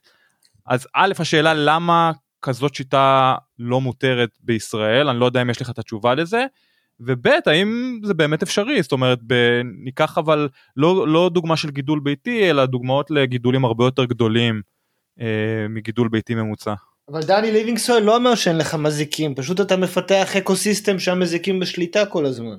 [0.66, 5.70] אז א', השאלה למה כזאת שיטה לא מותרת בישראל, אני לא יודע אם יש לך
[5.70, 6.46] את התשובה לזה.
[7.06, 9.34] וב' האם זה באמת אפשרי זאת אומרת ב...
[9.84, 14.62] ניקח אבל לא לא דוגמה של גידול ביתי אלא דוגמאות לגידולים הרבה יותר גדולים
[15.22, 16.74] אה, מגידול ביתי ממוצע.
[17.12, 22.06] אבל דני ליבינגסון לא אומר שאין לך מזיקים פשוט אתה מפתח אקו סיסטם שהמזיקים בשליטה
[22.06, 22.58] כל הזמן.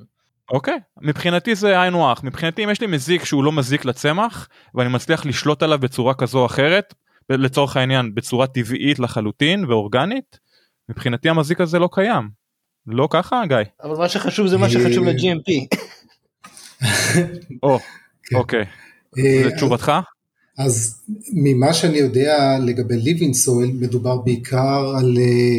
[0.50, 4.88] אוקיי מבחינתי זה היינו הך מבחינתי אם יש לי מזיק שהוא לא מזיק לצמח ואני
[4.88, 6.94] מצליח לשלוט עליו בצורה כזו או אחרת
[7.30, 10.38] לצורך העניין בצורה טבעית לחלוטין ואורגנית
[10.88, 12.41] מבחינתי המזיק הזה לא קיים
[12.86, 13.56] לא ככה גיא?
[13.82, 15.76] אבל מה שחשוב זה מה שחשוב ל-GMP.
[18.24, 18.36] כן.
[18.36, 18.64] אוקיי.
[19.16, 19.50] זה
[19.88, 20.00] אה?
[20.58, 25.58] אז ממה שאני יודע לגבי ליבינג סויל מדובר בעיקר על אה,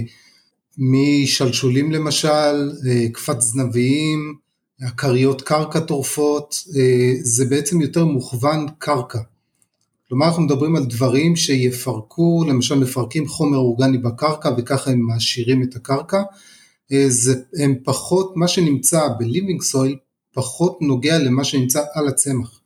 [0.78, 4.36] משלשולים למשל, אה, קפץ זנביים,
[4.82, 6.56] הכריות קרקע טורפות,
[7.22, 9.20] זה בעצם יותר מוכוון קרקע.
[10.10, 15.76] כלומר אנחנו מדברים על דברים שיפרקו, למשל מפרקים חומר אורגני בקרקע וככה הם מעשירים את
[15.76, 16.22] הקרקע.
[16.92, 19.96] אה, זה, הם פחות, מה שנמצא בליבינג סויל
[20.34, 22.60] פחות נוגע למה שנמצא על הצמח.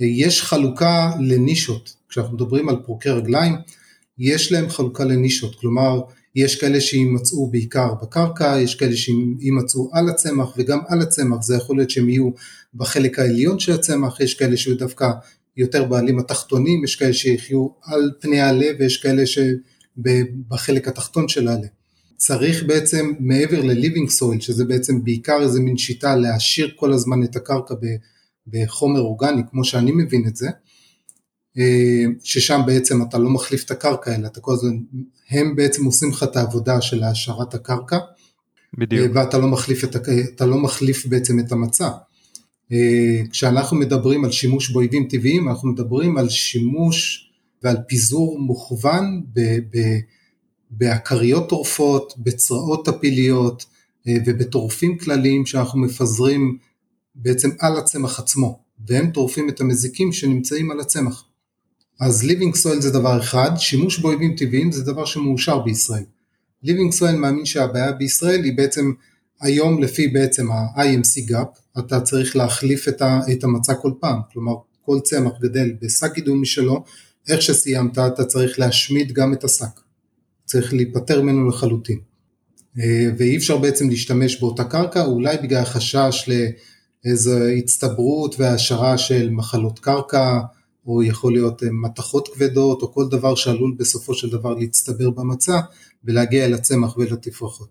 [0.00, 3.54] אה, יש חלוקה לנישות, כשאנחנו מדברים על פורקי רגליים,
[4.18, 6.00] יש להם חלוקה לנישות, כלומר
[6.34, 11.76] יש כאלה שימצאו בעיקר בקרקע, יש כאלה שימצאו על הצמח וגם על הצמח, זה יכול
[11.76, 12.30] להיות שהם יהיו
[12.74, 15.10] בחלק העליון של הצמח, יש כאלה שיהיו דווקא
[15.56, 21.66] יותר בעלים התחתונים, יש כאלה שיחיו על פני העלה ויש כאלה שבחלק התחתון של העלה.
[22.16, 27.36] צריך בעצם מעבר ל-living soil, שזה בעצם בעיקר איזה מין שיטה להעשיר כל הזמן את
[27.36, 27.74] הקרקע
[28.46, 30.48] בחומר אורגני, כמו שאני מבין את זה,
[31.58, 34.76] אה, ששם בעצם אתה לא מחליף את הקרקע, אלא אתה כל הזמן,
[35.30, 37.98] הם בעצם עושים לך את העבודה של העשרת הקרקע,
[38.78, 39.16] בדיוק.
[39.16, 39.96] אה, ואתה לא מחליף, את,
[40.34, 41.88] אתה לא מחליף בעצם את המצע.
[42.72, 47.30] אה, כשאנחנו מדברים על שימוש באויבים טבעיים, אנחנו מדברים על שימוש
[47.62, 49.78] ועל פיזור מוכוון ב, ב,
[50.78, 53.64] בעקריות טורפות, בצרעות טפיליות
[54.08, 56.58] אה, ובטורפים כלליים שאנחנו מפזרים
[57.14, 61.24] בעצם על הצמח עצמו, והם טורפים את המזיקים שנמצאים על הצמח.
[62.00, 66.04] אז ליבינג סויל זה דבר אחד, שימוש באויבים טבעיים זה דבר שמאושר בישראל.
[66.62, 68.92] ליבינג סויל מאמין שהבעיה בישראל היא בעצם
[69.40, 72.88] היום לפי בעצם ה-IMC GAP, אתה צריך להחליף
[73.32, 76.84] את המצע כל פעם, כלומר כל צמח גדל בשק גידול משלו,
[77.28, 79.83] איך שסיימת אתה צריך להשמיד גם את השק.
[80.44, 81.98] צריך להיפטר ממנו לחלוטין.
[82.78, 89.78] אה, ואי אפשר בעצם להשתמש באותה קרקע, אולי בגלל החשש לאיזו הצטברות והעשרה של מחלות
[89.78, 90.40] קרקע,
[90.86, 95.60] או יכול להיות אה, מתכות כבדות, או כל דבר שעלול בסופו של דבר להצטבר במצע,
[96.04, 97.68] ולהגיע אל הצמח ולתפרחות.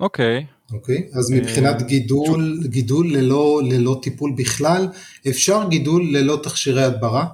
[0.00, 0.46] אוקיי.
[0.46, 0.74] Okay.
[0.74, 1.08] אוקיי?
[1.12, 1.18] Okay?
[1.18, 4.88] אז מבחינת אה, גידול, גידול ללא, ללא טיפול בכלל,
[5.28, 7.26] אפשר גידול ללא תכשירי הדברה.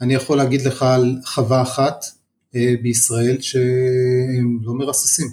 [0.00, 2.19] אני יכול להגיד לך על חווה אחת, אה,
[2.54, 5.28] בישראל שהם לא מרססים,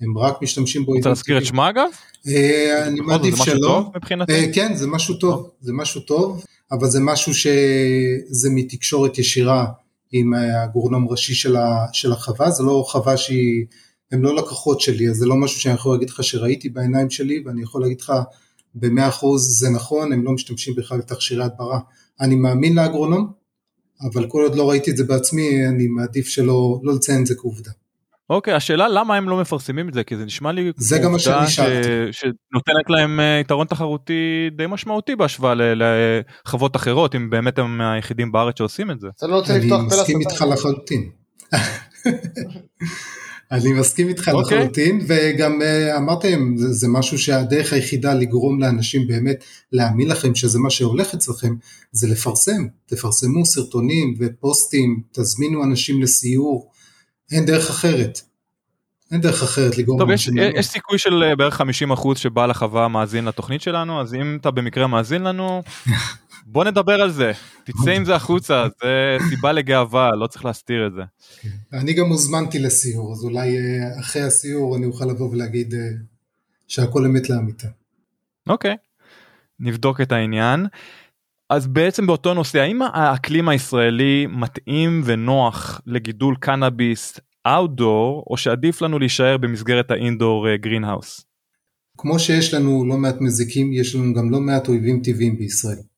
[0.00, 0.92] הם רק משתמשים בו.
[0.92, 1.88] רוצה להזכיר את שמה אגב?
[2.28, 3.90] אה, אני מעדיף שלא.
[4.30, 9.66] אה, כן, זה משהו טוב, זה משהו טוב, אבל זה משהו שזה מתקשורת ישירה
[10.12, 11.34] עם הגורנום ראשי
[11.92, 13.66] של החווה, זה לא חווה שהיא,
[14.12, 17.42] הם לא לקוחות שלי, אז זה לא משהו שאני יכול להגיד לך שראיתי בעיניים שלי,
[17.46, 18.12] ואני יכול להגיד לך
[18.74, 21.80] במאה אחוז זה נכון, הם לא משתמשים בכלל בתכשירי הדברה.
[22.20, 23.32] אני מאמין לאגרונום,
[24.12, 27.34] אבל כל עוד לא ראיתי את זה בעצמי, אני מעדיף שלא לא לציין את זה
[27.34, 27.70] כעובדה.
[28.30, 31.18] אוקיי, השאלה למה הם לא מפרסמים את זה, כי זה נשמע לי זה גם מה
[31.18, 31.88] שאני שאלתי.
[32.12, 38.58] שנותנת להם אה, יתרון תחרותי די משמעותי בהשוואה לחוות אחרות, אם באמת הם היחידים בארץ
[38.58, 39.08] שעושים את זה.
[39.22, 41.10] לא אני מסכים איתך לחלוטין.
[43.52, 44.32] אני מסכים איתך okay.
[44.32, 44.58] אוקיי.
[44.58, 50.58] לחלוטין, וגם uh, אמרתם, זה, זה משהו שהדרך היחידה לגרום לאנשים באמת להאמין לכם שזה
[50.58, 51.54] מה שהולך אצלכם,
[51.92, 56.70] זה לפרסם, תפרסמו סרטונים ופוסטים, תזמינו אנשים לסיור,
[57.32, 58.20] אין דרך אחרת.
[59.12, 61.64] אין דרך אחרת לגרום טוב, יש, יש סיכוי של אה, בערך 50%
[62.14, 65.62] שבעל החווה מאזין לתוכנית שלנו, אז אם אתה במקרה מאזין לנו,
[66.52, 67.32] בוא נדבר על זה,
[67.64, 71.02] תצא עם זה החוצה, זה סיבה לגאווה, לא צריך להסתיר את זה.
[71.40, 71.48] כן.
[71.78, 75.80] אני גם הוזמנתי לסיור, אז אולי אה, אחרי הסיור אני אוכל לבוא ולהגיד אה,
[76.68, 77.68] שהכל אמת לאמיתה.
[78.48, 78.76] אוקיי,
[79.60, 80.66] נבדוק את העניין.
[81.50, 88.98] אז בעצם באותו נושא, האם האקלים הישראלי מתאים ונוח לגידול קנאביס outdoor, או שעדיף לנו
[88.98, 91.20] להישאר במסגרת ה indoor greenhouse?
[91.20, 91.24] אה,
[91.98, 95.91] כמו שיש לנו לא מעט מזיקים, יש לנו גם לא מעט אויבים טבעיים בישראל.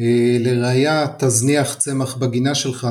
[0.00, 2.88] אה, לראיה תזניח צמח בגינה שלך,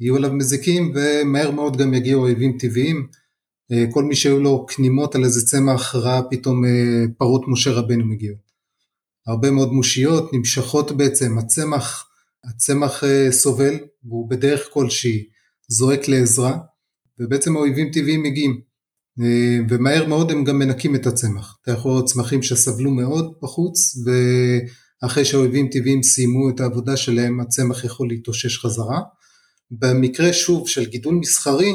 [0.00, 3.06] יהיו עליו מזיקים ומהר מאוד גם יגיעו אויבים טבעיים.
[3.72, 8.06] אה, כל מי שהיו לו כנימות על איזה צמח ראה פתאום אה, פרות משה רבנו
[8.06, 8.44] מגיעות.
[9.26, 12.06] הרבה מאוד מושיות נמשכות בעצם, הצמח,
[12.44, 15.24] הצמח סובל והוא בדרך כלשהי
[15.68, 16.58] זועק לעזרה
[17.18, 18.60] ובעצם האויבים טבעיים מגיעים.
[19.68, 21.58] ומהר מאוד הם גם מנקים את הצמח.
[21.62, 23.96] אתה יכול לראות צמחים שסבלו מאוד בחוץ,
[25.04, 29.00] ואחרי שהאויבים טבעיים סיימו את העבודה שלהם, הצמח יכול להתאושש חזרה.
[29.70, 31.72] במקרה שוב של גידול מסחרי,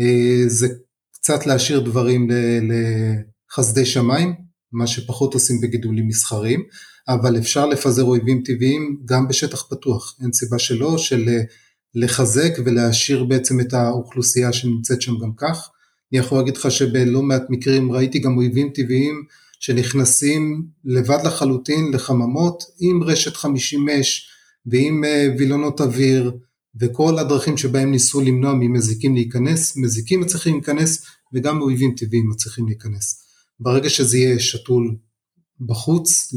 [0.00, 0.68] אה, זה
[1.14, 2.28] קצת להשאיר דברים
[2.68, 4.34] לחסדי שמיים,
[4.72, 6.62] מה שפחות עושים בגידולים מסחריים,
[7.08, 11.42] אבל אפשר לפזר אויבים טבעיים גם בשטח פתוח, אין סיבה שלא, של אה,
[11.94, 15.70] לחזק ולהשאיר בעצם את האוכלוסייה שנמצאת שם גם כך.
[16.12, 19.24] אני יכול להגיד לך שבלא מעט מקרים ראיתי גם אויבים טבעיים
[19.62, 24.28] שנכנסים לבד לחלוטין לחממות עם רשת 50 אש
[24.66, 26.32] ועם אה, וילונות אוויר
[26.80, 33.22] וכל הדרכים שבהם ניסו למנוע ממזיקים להיכנס, מזיקים מצליחים להיכנס וגם אויבים טבעיים מצליחים להיכנס.
[33.60, 34.96] ברגע שזה יהיה שתול
[35.60, 36.34] בחוץ,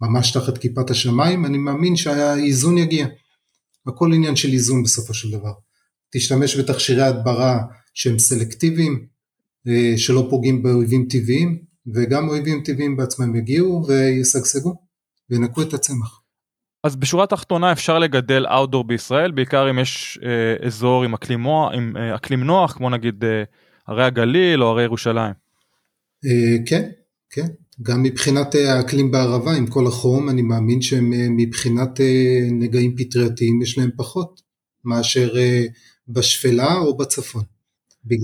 [0.00, 3.06] ממש תחת כיפת השמיים, אני מאמין שהאיזון יגיע.
[3.86, 5.52] הכל עניין של איזון בסופו של דבר.
[6.12, 7.58] תשתמש בתכשירי הדברה
[7.94, 9.06] שהם סלקטיביים,
[9.68, 14.74] אה, שלא פוגעים באויבים טבעיים, וגם אויבים טבעיים בעצמם יגיעו וישגשגו
[15.30, 16.22] וינקו את הצמח.
[16.84, 21.96] אז בשורה התחתונה אפשר לגדל אאוטדור בישראל, בעיקר אם יש אה, אזור עם אקלים, עם,
[21.96, 23.42] אה, אקלים נוח, כמו נגיד אה,
[23.86, 25.34] הרי הגליל או הרי ירושלים.
[26.24, 26.90] אה, כן,
[27.30, 27.46] כן.
[27.82, 33.78] גם מבחינת אה, האקלים בערבה, עם כל החום, אני מאמין שמבחינת אה, נגעים פטרייתיים יש
[33.78, 34.40] להם פחות
[34.84, 35.34] מאשר
[36.08, 37.42] בשפלה או בצפון.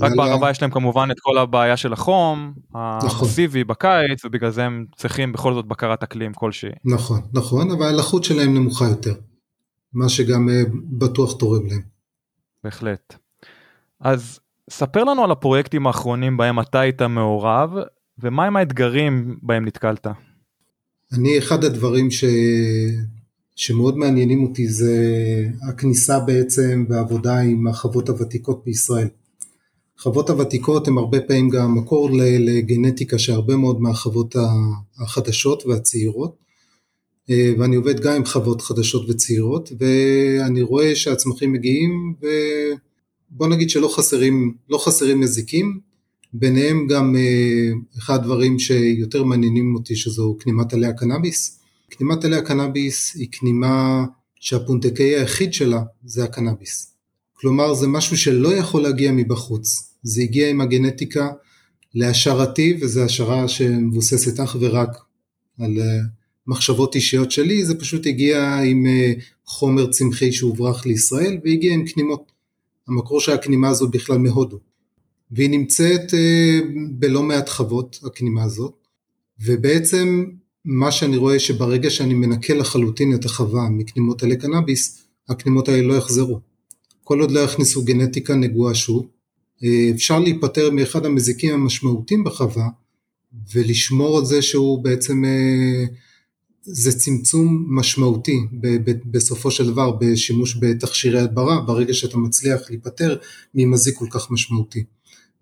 [0.03, 0.51] רק בערבה ה...
[0.51, 3.21] יש להם כמובן את כל הבעיה של החום, נכון.
[3.21, 6.71] המסיבי בקיץ, ובגלל זה הם צריכים בכל זאת בקרת אקלים כלשהי.
[6.85, 9.15] נכון, נכון, אבל הלחות שלהם נמוכה יותר,
[9.93, 10.49] מה שגם
[10.99, 11.83] בטוח תורם להם.
[12.65, 13.15] בהחלט.
[14.01, 17.71] אז ספר לנו על הפרויקטים האחרונים בהם אתה היית מעורב,
[18.19, 20.07] ומהם האתגרים בהם נתקלת?
[21.13, 22.25] אני, אחד הדברים ש...
[23.57, 24.95] שמאוד מעניינים אותי זה
[25.69, 29.09] הכניסה בעצם והעבודה עם החוות הוותיקות בישראל.
[29.99, 34.37] החוות הוותיקות הן הרבה פעמים גם מקור לגנטיקה של הרבה מאוד מהחוות
[34.99, 36.37] החדשות והצעירות
[37.31, 43.89] אה, ואני עובד גם עם חוות חדשות וצעירות ואני רואה שהצמחים מגיעים ובוא נגיד שלא
[43.89, 45.81] חסרים, לא חסרים מזיקים
[46.33, 51.61] ביניהם גם אה, אחד הדברים שיותר מעניינים אותי שזו כנימת עלי הקנאביס.
[51.91, 54.05] כנימת עלי הקנאביס היא כנימה
[54.41, 56.95] שהפונטקאי היחיד שלה זה הקנאביס.
[57.35, 61.29] כלומר זה משהו שלא יכול להגיע מבחוץ, זה הגיע עם הגנטיקה
[61.95, 64.99] להשערתי וזו השערה שמבוססת אך ורק
[65.59, 65.99] על אה,
[66.47, 69.13] מחשבות אישיות שלי, זה פשוט הגיע עם אה,
[69.47, 72.33] חומר צמחי שהוברח לישראל והגיע עם כנימות.
[72.89, 74.59] המקור של הכנימה הזו בכלל מהודו.
[75.31, 78.75] והיא נמצאת אה, בלא מעט חוות, הכנימה הזאת,
[79.41, 80.25] ובעצם
[80.65, 85.95] מה שאני רואה שברגע שאני מנקה לחלוטין את החווה מכנימות עלי קנאביס, הכנימות האלה לא
[85.95, 86.41] יחזרו.
[87.05, 89.07] כל עוד לא יכניסו גנטיקה נגועה שוב,
[89.95, 92.69] אפשר להיפטר מאחד המזיקים המשמעותיים בחווה,
[93.55, 95.85] ולשמור על זה שהוא בעצם, אה,
[96.63, 98.41] זה צמצום משמעותי
[99.05, 103.17] בסופו של דבר בשימוש בתכשירי הדברה, ברגע שאתה מצליח להיפטר
[103.55, 104.85] ממזיק כל כך משמעותי.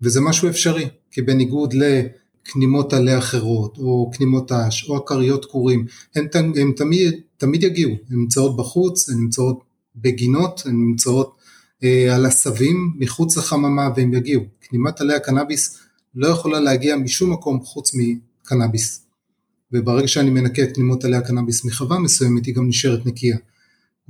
[0.01, 6.27] וזה משהו אפשרי, כי בניגוד לכנימות עלה אחרות, או כנימות אש, או הכריות כורים, הן,
[6.33, 9.63] הן תמיד, תמיד יגיעו, הן נמצאות בחוץ, הן נמצאות
[9.95, 11.36] בגינות, הן נמצאות אה,
[11.83, 14.43] על עשבים מחוץ לחממה והן יגיעו.
[14.61, 15.77] כנימת עלי הקנאביס
[16.15, 19.05] לא יכולה להגיע משום מקום חוץ מקנאביס.
[19.71, 23.37] וברגע שאני מנקה את כנימות עלי הקנאביס מחווה מסוימת היא גם נשארת נקייה.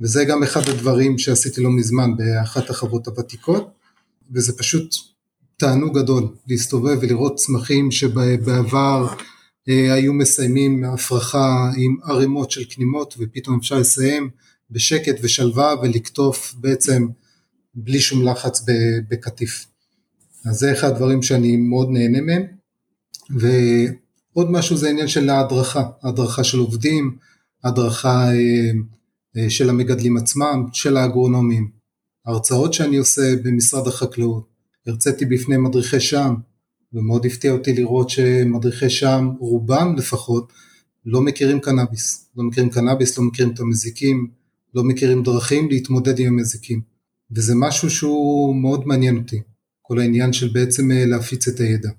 [0.00, 3.70] וזה גם אחד הדברים שעשיתי לא מזמן באחת החוות הוותיקות,
[4.30, 4.94] וזה פשוט
[5.56, 9.08] תענוג גדול להסתובב ולראות צמחים שבעבר
[9.68, 14.30] אה, היו מסיימים הפרחה עם ערימות של כנימות ופתאום אפשר לסיים
[14.70, 17.06] בשקט ושלווה ולקטוף בעצם
[17.74, 18.64] בלי שום לחץ
[19.10, 19.66] בקטיף.
[20.44, 22.42] אז זה אחד הדברים שאני מאוד נהנה מהם.
[23.30, 27.16] ועוד משהו זה עניין של ההדרכה, הדרכה של עובדים,
[27.64, 28.70] הדרכה אה,
[29.36, 31.70] אה, של המגדלים עצמם, של האגרונומים,
[32.26, 34.48] הרצאות שאני עושה במשרד החקלאות,
[34.86, 36.34] הרציתי בפני מדריכי שם,
[36.92, 40.52] ומאוד הפתיע אותי לראות שמדריכי שם, רובם לפחות,
[41.06, 42.28] לא מכירים קנאביס.
[42.36, 44.30] לא מכירים קנאביס, לא מכירים את המזיקים,
[44.74, 46.80] לא מכירים דרכים להתמודד עם המזיקים.
[47.36, 49.40] וזה משהו שהוא מאוד מעניין אותי,
[49.82, 51.90] כל העניין של בעצם אה, להפיץ את הידע.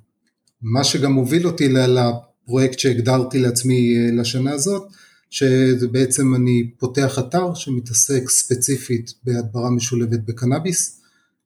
[0.62, 4.84] מה שגם הוביל אותי לפרויקט שהגדרתי לעצמי אה, לשנה הזאת,
[5.30, 11.02] שזה בעצם אני פותח אתר שמתעסק ספציפית בהדברה משולבת בקנאביס,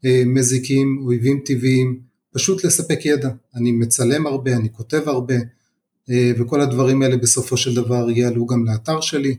[0.06, 2.00] אה, מזיקים, אויבים טבעיים,
[2.34, 3.30] פשוט לספק ידע.
[3.56, 5.36] אני מצלם הרבה, אני כותב הרבה,
[6.10, 9.36] וכל הדברים האלה בסופו של דבר יעלו גם לאתר שלי.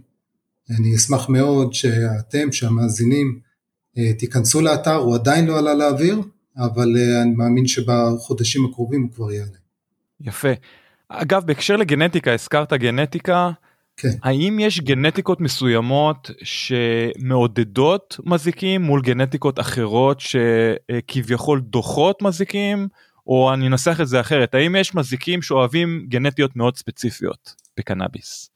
[0.71, 3.39] אני אשמח מאוד שאתם, שהמאזינים,
[4.19, 6.21] תיכנסו לאתר, הוא עדיין לא עלה לאוויר,
[6.57, 9.59] אבל אה, אני מאמין שבחודשים הקרובים הוא כבר יעלה.
[10.21, 10.53] יפה.
[11.09, 13.51] אגב, בהקשר לגנטיקה, הזכרת גנטיקה,
[13.97, 14.09] כן.
[14.23, 22.89] האם יש גנטיקות מסוימות שמעודדות מזיקים מול גנטיקות אחרות שכביכול דוחות מזיקים?
[23.27, 28.51] או אני אנסח את זה אחרת, האם יש מזיקים שאוהבים גנטיות מאוד ספציפיות בקנאביס?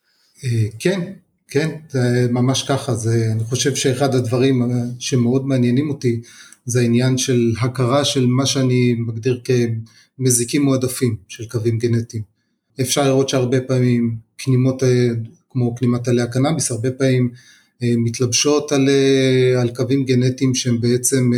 [0.45, 1.13] אה, כן,
[1.49, 4.69] כן, זה ממש ככה, זה, אני חושב שאחד הדברים אה,
[4.99, 6.21] שמאוד מעניינים אותי
[6.65, 9.41] זה העניין של הכרה של מה שאני מגדיר
[10.19, 12.23] כמזיקים מועדפים של קווים גנטיים.
[12.81, 15.09] אפשר לראות שהרבה פעמים כנימות אה,
[15.51, 17.31] כמו כנימת עלי הקנאביס, הרבה פעמים
[17.83, 18.89] מתלבשות על,
[19.61, 21.31] על קווים גנטיים שהם בעצם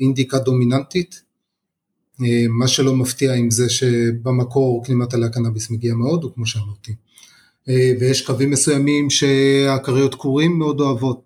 [0.00, 1.22] אינדיקה דומיננטית,
[2.24, 7.09] אה, מה שלא מפתיע עם זה שבמקור כנימת עלי הקנאביס מגיע מהודו כמו שאמרתי אה,
[7.68, 11.22] ויש קווים מסוימים שהכריות קורים מאוד אוהבות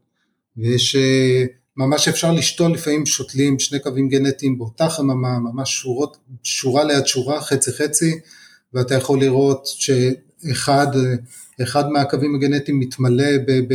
[0.57, 1.45] ויש אה,
[1.77, 7.41] ממש אפשר לשתול לפעמים שותלים שני קווים גנטיים באותה חממה ממש שורות, שורה ליד שורה
[7.41, 8.15] חצי חצי
[8.75, 10.87] ואתה יכול לראות שאחד
[11.63, 13.75] אחד מהקווים הגנטיים מתמלא ב,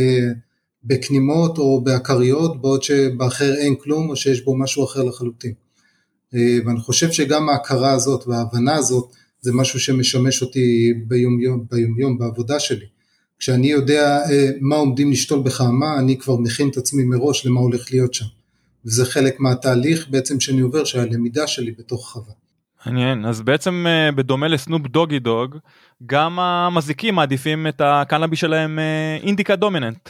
[0.84, 5.52] בכנימות או בכריות בעוד שבאחר אין כלום או שיש בו משהו אחר לחלוטין.
[6.34, 12.60] אה, ואני חושב שגם ההכרה הזאת וההבנה הזאת זה משהו שמשמש אותי ביומיום, ביומיום בעבודה
[12.60, 12.86] שלי.
[13.38, 17.92] כשאני יודע אה, מה עומדים לשתול בחמה, אני כבר מכין את עצמי מראש למה הולך
[17.92, 18.24] להיות שם.
[18.84, 22.32] וזה חלק מהתהליך בעצם שאני עובר, שהלמידה שלי בתוך חווה.
[22.86, 25.56] מעניין, אז בעצם אה, בדומה לסנופ דוגי דוג,
[26.06, 28.78] גם המזיקים מעדיפים את הקנאבי שלהם
[29.22, 30.08] אינדיקה דומיננט.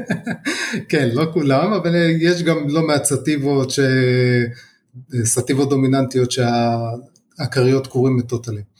[0.88, 3.80] כן, לא כולם, אבל יש גם לא מעט סטיבות ש...
[5.24, 6.30] סטיבות דומיננטיות
[7.38, 8.72] שהכריות קורים מטוטלים.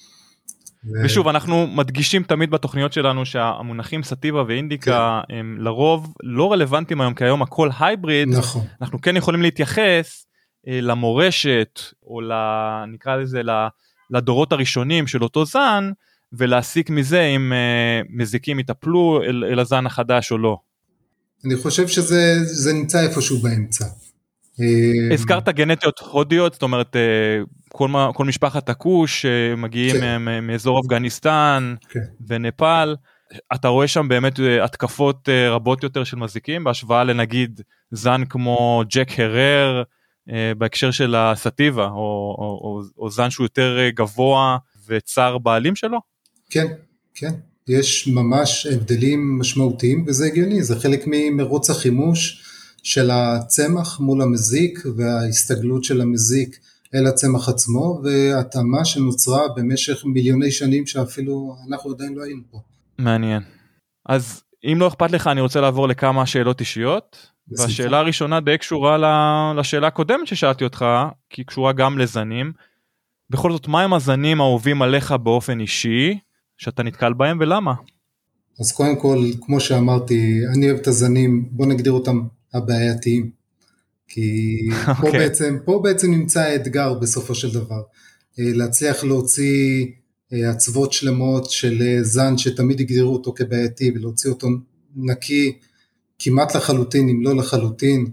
[1.05, 5.35] ושוב אנחנו מדגישים תמיד בתוכניות שלנו שהמונחים סטיבה ואינדיקה כן.
[5.35, 10.27] הם לרוב לא רלוונטיים היום כי היום הכל הייבריד נכון אנחנו כן יכולים להתייחס
[10.69, 12.33] אה, למורשת או ל...
[12.89, 13.41] נקרא לזה
[14.11, 15.91] לדורות הראשונים של אותו זן
[16.33, 20.59] ולהסיק מזה אם אה, מזיקים יטפלו אל, אל הזן החדש או לא.
[21.45, 23.85] אני חושב שזה נמצא איפשהו באמצע.
[24.61, 26.97] אה, הזכרת גנטיות הודיות זאת אומרת
[27.75, 30.23] אה, כל, כל משפחת הכוש אה, מגיעים כן.
[30.43, 32.01] מאזור אפגניסטן כן.
[32.27, 32.97] ונפאל
[33.55, 37.61] אתה רואה שם באמת התקפות רבות יותר של מזיקים בהשוואה לנגיד
[37.91, 39.83] זן כמו ג'ק הרר
[40.59, 44.57] בהקשר של הסטיבה או, או, או, או זן שהוא יותר גבוה
[44.89, 45.99] וצר בעלים שלו?
[46.51, 46.67] כן,
[47.15, 47.33] כן,
[47.69, 52.43] יש ממש הבדלים משמעותיים וזה הגיוני, זה חלק ממרוץ החימוש
[52.83, 56.59] של הצמח מול המזיק וההסתגלות של המזיק
[56.95, 62.59] אל הצמח עצמו והתאמה שנוצרה במשך מיליוני שנים שאפילו אנחנו עדיין לא היינו פה.
[62.99, 63.43] מעניין.
[64.07, 68.97] אז אם לא אכפת לך אני רוצה לעבור לכמה שאלות אישיות והשאלה הראשונה די קשורה
[69.59, 70.85] לשאלה הקודמת ששאלתי אותך
[71.31, 72.53] כי היא קשורה גם לזנים.
[73.31, 76.19] בכל זאת מהם הזנים האהובים עליך באופן אישי
[76.57, 77.73] שאתה נתקל בהם ולמה?
[78.61, 82.21] אז קודם כל כמו שאמרתי אני אוהב את הזנים בוא נגדיר אותם
[82.55, 83.42] הבעייתיים.
[84.15, 84.85] כי okay.
[84.85, 85.21] פה, אוקיי.
[85.21, 87.83] בעצם, פה בעצם נמצא האתגר בסופו של דבר.
[88.39, 89.87] אה, להצליח להוציא
[90.33, 94.49] עצבות אה, שלמות של אה, זן שתמיד הגדירו אותו כבעייתי ולהוציא אותו
[94.97, 95.59] נקי
[96.19, 98.07] כמעט לחלוטין אם לא לחלוטין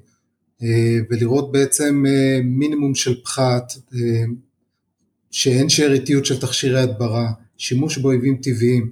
[1.09, 2.05] ולראות בעצם
[2.43, 3.73] מינימום של פחת
[5.31, 8.89] שאין שאריתיות של תכשירי הדברה, שימוש באויבים טבעיים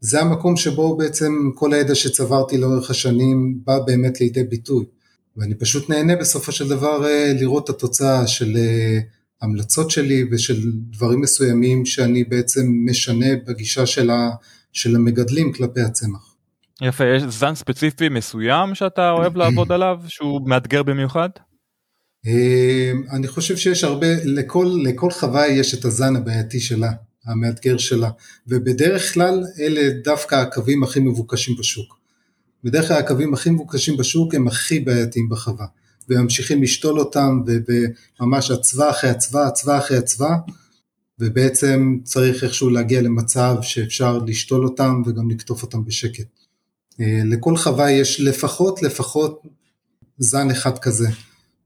[0.00, 4.84] זה המקום שבו בעצם כל הידע שצברתי לאורך השנים בא באמת לידי ביטוי.
[5.36, 8.98] ואני פשוט נהנה בסופו של דבר אה, לראות את התוצאה של אה,
[9.42, 10.60] המלצות שלי ושל
[10.90, 14.30] דברים מסוימים שאני בעצם משנה בגישה של, ה,
[14.72, 16.34] של המגדלים כלפי הצמח.
[16.82, 21.28] יפה, יש זן ספציפי מסוים שאתה אוהב לעבוד עליו שהוא מאתגר במיוחד?
[22.26, 26.90] אה, אני חושב שיש הרבה, לכל, לכל חווה יש את הזן הבעייתי שלה.
[27.26, 28.10] המאתגר שלה,
[28.46, 32.03] ובדרך כלל אלה דווקא הקווים הכי מבוקשים בשוק.
[32.64, 35.66] בדרך כלל הקווים הכי מבוקשים בשוק הם הכי בעייתיים בחווה,
[36.08, 40.36] וממשיכים לשתול אותם, וממש אצווה אחרי אצווה, אצווה אחרי אצווה,
[41.18, 46.26] ובעצם צריך איכשהו להגיע למצב שאפשר לשתול אותם וגם לקטוף אותם בשקט.
[47.00, 49.42] אה, לכל חווה יש לפחות לפחות
[50.18, 51.08] זן אחד כזה,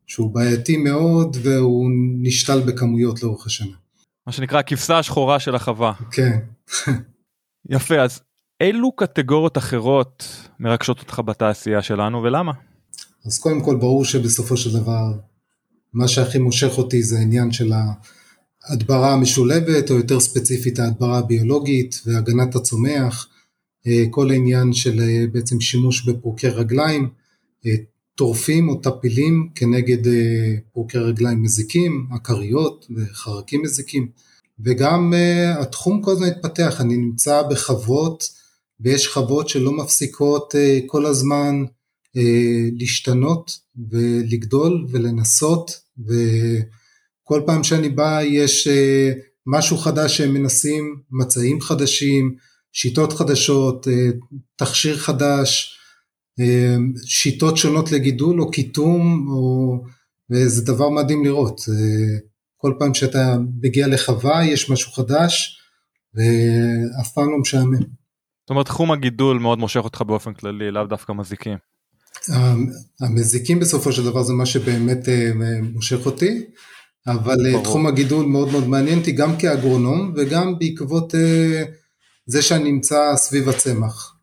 [0.07, 1.91] שהוא בעייתי מאוד והוא
[2.23, 3.77] נשתל בכמויות לאורך השנה.
[4.27, 5.93] מה שנקרא הכבשה השחורה של החווה.
[6.11, 6.39] כן.
[7.71, 8.21] יפה אז
[8.61, 10.25] אילו קטגוריות אחרות
[10.61, 12.53] מרגשות אותך בתעשייה שלנו ולמה?
[13.27, 15.13] אז קודם כל ברור שבסופו של דבר
[15.93, 17.73] מה שהכי מושך אותי זה העניין של
[18.63, 23.29] ההדברה המשולבת או יותר ספציפית ההדברה הביולוגית והגנת הצומח,
[23.87, 27.09] אה, כל העניין של אה, בעצם שימוש בפורקי רגליים,
[27.67, 27.75] אה,
[28.15, 30.13] טורפים או טפילים כנגד
[30.73, 34.09] פורקי רגליים מזיקים, עקריות וחרקים מזיקים.
[34.61, 35.13] וגם
[35.61, 38.38] התחום כל הזמן התפתח, אני נמצא בחוות
[38.81, 41.65] ויש חוות שלא מפסיקות uh, כל הזמן
[42.17, 42.21] uh,
[42.79, 43.59] להשתנות
[43.91, 52.35] ולגדול ולנסות וכל פעם שאני בא יש uh, משהו חדש שהם מנסים, מצעים חדשים,
[52.73, 53.87] שיטות חדשות,
[54.57, 55.79] תכשיר חדש,
[57.05, 59.79] שיטות שונות לגידול או קיטום, או...
[60.31, 61.61] וזה דבר מדהים לראות.
[62.57, 65.59] כל פעם שאתה מגיע לחווה יש משהו חדש
[66.15, 67.83] ואף פעם לא משעמם.
[68.49, 71.59] זאת אומרת תחום הגידול מאוד מושך אותך באופן כללי לאו דווקא מזיקים.
[73.01, 75.31] המזיקים בסופו של דבר זה מה שבאמת אה,
[75.73, 76.41] מושך אותי
[77.07, 77.65] אבל אה, ברור.
[77.65, 81.65] תחום הגידול מאוד מאוד מעניין אותי גם כאגרונום וגם בעקבות אה,
[82.27, 84.15] זה שאני נמצא סביב הצמח.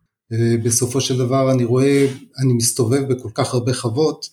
[0.64, 2.08] בסופו של דבר אני רואה,
[2.44, 4.26] אני מסתובב בכל כך הרבה חוות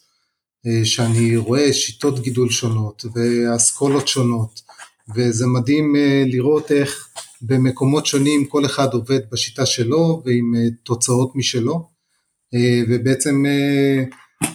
[0.85, 4.61] שאני רואה שיטות גידול שונות ואסכולות שונות
[5.15, 5.95] וזה מדהים
[6.27, 7.09] לראות איך
[7.43, 11.93] במקומות שונים כל אחד עובד בשיטה שלו ועם אה, תוצאות משלו
[12.89, 13.45] ובעצם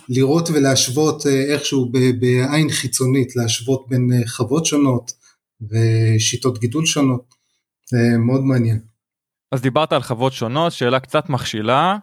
[0.10, 5.12] לראות ולהשוות איכשהו בעין חיצונית להשוות בין חוות שונות
[5.62, 7.34] ושיטות גידול שונות
[7.90, 8.80] זה מאוד מעניין.
[9.52, 11.98] אז דיברת על חוות שונות שאלה קצת מכשילה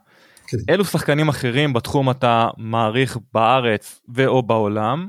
[0.47, 0.57] כן.
[0.69, 5.09] אילו שחקנים אחרים בתחום אתה מעריך בארץ ואו בעולם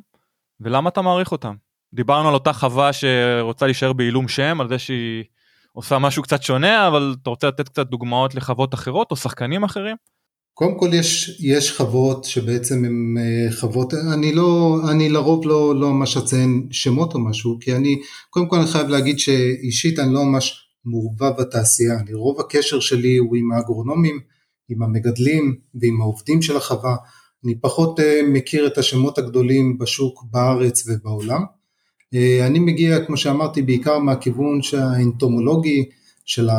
[0.59, 1.55] ולמה אתה מעריך אותם?
[1.93, 5.23] דיברנו על אותה חווה שרוצה להישאר בעילום שם על זה שהיא
[5.75, 9.95] עושה משהו קצת שונה אבל אתה רוצה לתת קצת דוגמאות לחוות אחרות או שחקנים אחרים?
[10.53, 15.89] קודם כל יש, יש חוות שבעצם הן אה, חוות, אני לא, אני לרוב לא, לא
[15.93, 17.99] ממש אציין שמות או משהו, כי אני,
[18.29, 23.17] קודם כל אני חייב להגיד שאישית אני לא ממש מעורבב בתעשייה, אני רוב הקשר שלי
[23.17, 24.19] הוא עם האגרונומים,
[24.69, 26.95] עם המגדלים ועם העובדים של החווה,
[27.45, 31.41] אני פחות אה, מכיר את השמות הגדולים בשוק בארץ ובעולם.
[32.13, 35.89] אה, אני מגיע, כמו שאמרתי, בעיקר מהכיוון האנטומולוגי
[36.25, 36.49] של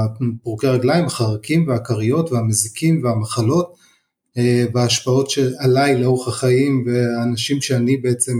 [0.42, 3.76] פורקי הרגליים, החרקים והכריות והמזיקים והמחלות
[4.38, 8.32] אה, וההשפעות עליי לאורך החיים והאנשים שאני בעצם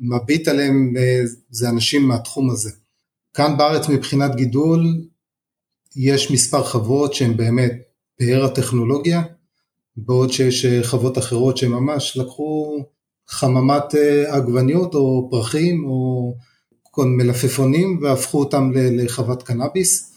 [0.00, 0.94] מביט עליהם
[1.50, 2.70] זה אנשים מהתחום הזה.
[3.34, 4.86] כאן בארץ מבחינת גידול
[5.96, 7.72] יש מספר חוות שהן באמת
[8.18, 9.22] פאר הטכנולוגיה,
[9.96, 12.84] בעוד שיש אה, חוות אחרות שממש לקחו
[13.32, 16.34] חממת אה, עגבניות או פרחים או
[16.98, 20.12] מלפפונים והפכו אותם לחוות קנאביס,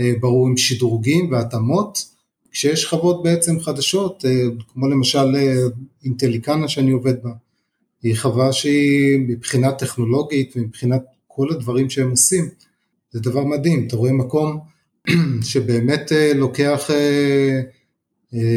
[0.00, 2.16] אה, ברור עם שדרוגים והתאמות,
[2.50, 4.24] כשיש חוות בעצם חדשות,
[4.72, 5.36] כמו למשל
[6.04, 7.30] אינטליקנה שאני עובד בה,
[8.02, 12.48] היא חווה שהיא מבחינה טכנולוגית ומבחינת כל הדברים שהם עושים,
[13.10, 14.60] זה דבר מדהים, אתה רואה מקום
[15.50, 17.60] שבאמת אה, לוקח, אה, אה,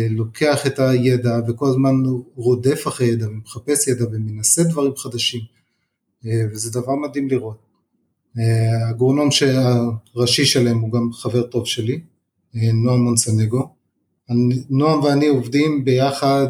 [0.10, 1.96] לוקח את הידע וכל הזמן
[2.36, 5.42] רודף אחרי ידע ומחפש ידע ומנסה דברים חדשים
[6.26, 7.58] וזה דבר מדהים לראות.
[8.90, 9.30] הגורנום
[10.16, 12.00] הראשי שלהם הוא גם חבר טוב שלי,
[12.54, 13.70] נועם מונסנגו.
[14.70, 16.48] נועם ואני עובדים ביחד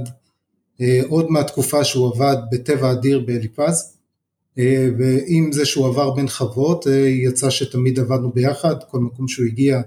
[1.08, 4.00] עוד מהתקופה שהוא עבד בטבע אדיר באליפז,
[4.60, 9.46] אה, ועם זה שהוא עבר בין חוות, אה, יצא שתמיד עבדנו ביחד, כל מקום שהוא
[9.46, 9.82] הגיע,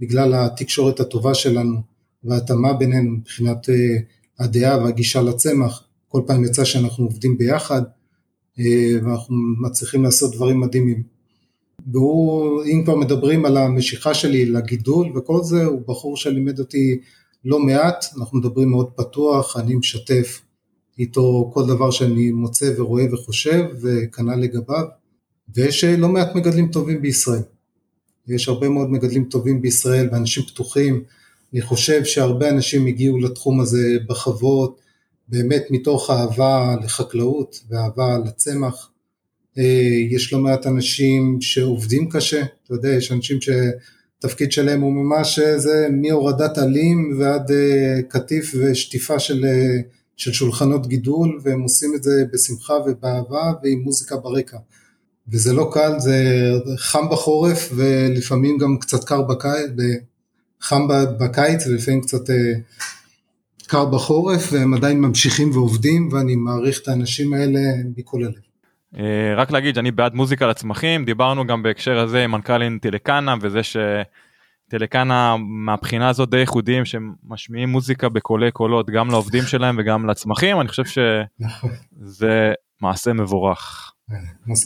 [0.00, 1.80] בגלל התקשורת הטובה שלנו
[2.24, 3.96] וההתאמה בינינו מבחינת אה,
[4.38, 7.82] הדעה והגישה לצמח, כל פעם יצא שאנחנו עובדים ביחד
[9.02, 11.02] ואנחנו מצליחים לעשות דברים מדהימים.
[11.92, 17.00] והוא, אם כבר מדברים על המשיכה שלי לגידול וכל זה, הוא בחור שלימד אותי
[17.44, 20.40] לא מעט, אנחנו מדברים מאוד פתוח, אני משתף
[20.98, 24.84] איתו כל דבר שאני מוצא ורואה וחושב, וכנ"ל לגביו,
[25.54, 27.42] ויש אה, לא מעט מגדלים טובים בישראל.
[28.28, 31.04] יש הרבה מאוד מגדלים טובים בישראל ואנשים פתוחים.
[31.52, 34.80] אני חושב שהרבה אנשים הגיעו לתחום הזה בחוות,
[35.28, 38.90] באמת מתוך אהבה לחקלאות ואהבה לצמח.
[39.58, 39.62] אה,
[40.10, 45.88] יש לא מעט אנשים שעובדים קשה, אתה יודע, יש אנשים שתפקיד שלהם הוא ממש אה,
[45.90, 47.50] מהורדת עלים ועד
[48.08, 49.44] קטיף ושטיפה של
[50.18, 54.58] של שולחנות גידול והם עושים את זה בשמחה ובאהבה ועם מוזיקה ברקע.
[55.28, 56.24] וזה לא קל, זה
[56.76, 59.70] חם בחורף ולפעמים גם קצת קר בקיץ,
[60.60, 60.88] חם
[61.20, 62.36] בקיץ ולפעמים קצת אה,
[63.66, 67.60] קר בחורף והם עדיין ממשיכים ועובדים ואני מעריך את האנשים האלה
[67.96, 68.34] מכל הלב.
[68.98, 73.62] אה, רק להגיד שאני בעד מוזיקה לצמחים, דיברנו גם בהקשר הזה עם מנכ"ל אינטלקנה וזה
[73.62, 73.76] ש...
[74.68, 80.68] טלקנה מהבחינה הזאת די ייחודיים שמשמיעים מוזיקה בקולי קולות גם לעובדים שלהם וגם לצמחים אני
[80.68, 82.52] חושב שזה
[82.82, 83.92] מעשה מבורך.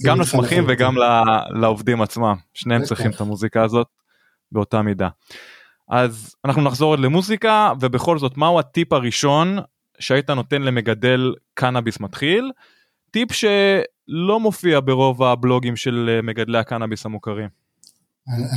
[0.05, 0.95] גם לצמחים וגם
[1.61, 3.87] לעובדים עצמם שניהם צריכים את המוזיקה הזאת
[4.53, 5.09] באותה מידה.
[5.93, 9.59] אז אנחנו נחזור למוזיקה ובכל זאת מהו הטיפ הראשון
[9.99, 12.51] שהיית נותן למגדל קנאביס מתחיל,
[13.11, 17.49] טיפ שלא מופיע ברוב הבלוגים של אה, מגדלי הקנאביס המוכרים.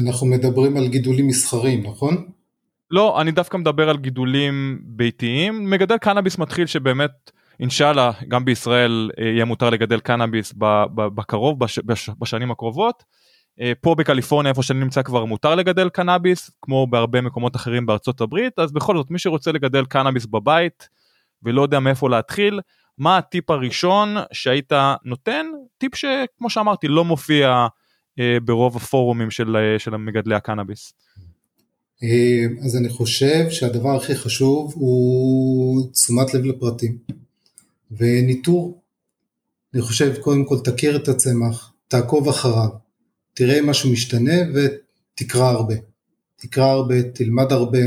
[0.03, 2.25] אנחנו מדברים על גידולים מסחריים, נכון?
[2.91, 9.25] לא, אני דווקא מדבר על גידולים ביתיים, מגדל קנאביס מתחיל שבאמת אינשאללה גם בישראל אה,
[9.25, 10.53] יהיה מותר לגדל קנאביס
[10.95, 13.03] בקרוב, בש, בש, בשנים הקרובות.
[13.61, 18.21] אה, פה בקליפורניה איפה שאני נמצא כבר מותר לגדל קנאביס כמו בהרבה מקומות אחרים בארצות
[18.21, 20.89] הברית אז בכל זאת מי שרוצה לגדל קנאביס בבית
[21.43, 22.59] ולא יודע מאיפה להתחיל
[22.97, 24.71] מה הטיפ הראשון שהיית
[25.05, 25.45] נותן
[25.77, 27.67] טיפ שכמו שאמרתי לא מופיע
[28.19, 30.93] אה, ברוב הפורומים של, אה, של מגדלי הקנאביס.
[32.03, 36.97] אה, אז אני חושב שהדבר הכי חשוב הוא תשומת לב לפרטים
[37.91, 38.81] וניטור.
[39.73, 42.69] אני חושב קודם כל תכיר את הצמח, תעקוב אחריו,
[43.35, 45.75] תראה משהו משתנה ותקרא הרבה.
[46.35, 47.79] תקרא הרבה, תלמד הרבה.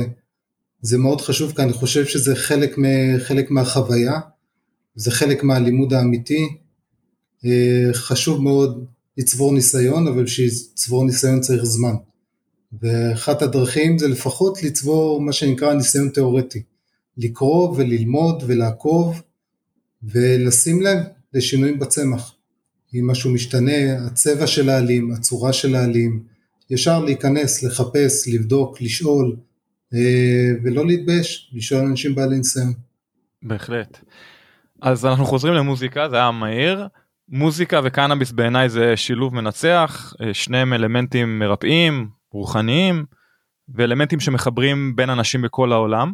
[0.82, 2.76] זה מאוד חשוב כי אני חושב שזה חלק,
[3.18, 4.20] חלק מהחוויה,
[4.94, 6.48] זה חלק מהלימוד האמיתי.
[7.44, 8.86] אה, חשוב מאוד
[9.18, 11.94] לצבור ניסיון, אבל בשביל לצבור ניסיון צריך זמן.
[12.82, 16.62] ואחת הדרכים זה לפחות לצבור מה שנקרא ניסיון תיאורטי.
[17.16, 19.22] לקרוא וללמוד ולעקוב
[20.02, 20.98] ולשים לב
[21.34, 22.34] לשינויים בצמח.
[22.94, 26.22] אם משהו משתנה, הצבע של העלים, הצורה של העלים,
[26.70, 29.36] ישר להיכנס, לחפש, לבדוק, לשאול,
[29.94, 32.72] אה, ולא להתבייש, לשאול אנשים בעלי ניסיון.
[33.42, 33.98] בהחלט.
[34.82, 36.86] אז אנחנו חוזרים למוזיקה, זה היה מהיר.
[37.28, 43.04] מוזיקה וקנאביס בעיניי זה שילוב מנצח, אה, שניהם אלמנטים מרפאים, רוחניים,
[43.74, 46.12] ואלמנטים שמחברים בין אנשים בכל העולם.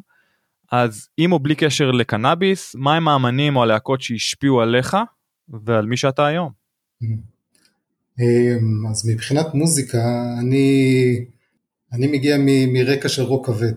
[0.73, 4.97] אז עם או בלי קשר לקנאביס, מהם האמנים או הלהקות שהשפיעו עליך
[5.65, 6.64] ועל מי שאתה היום?
[8.21, 9.99] אמ, אז מבחינת מוזיקה,
[10.41, 11.25] אני,
[11.93, 13.73] אני מגיע מ, מרקע של רוק כבד.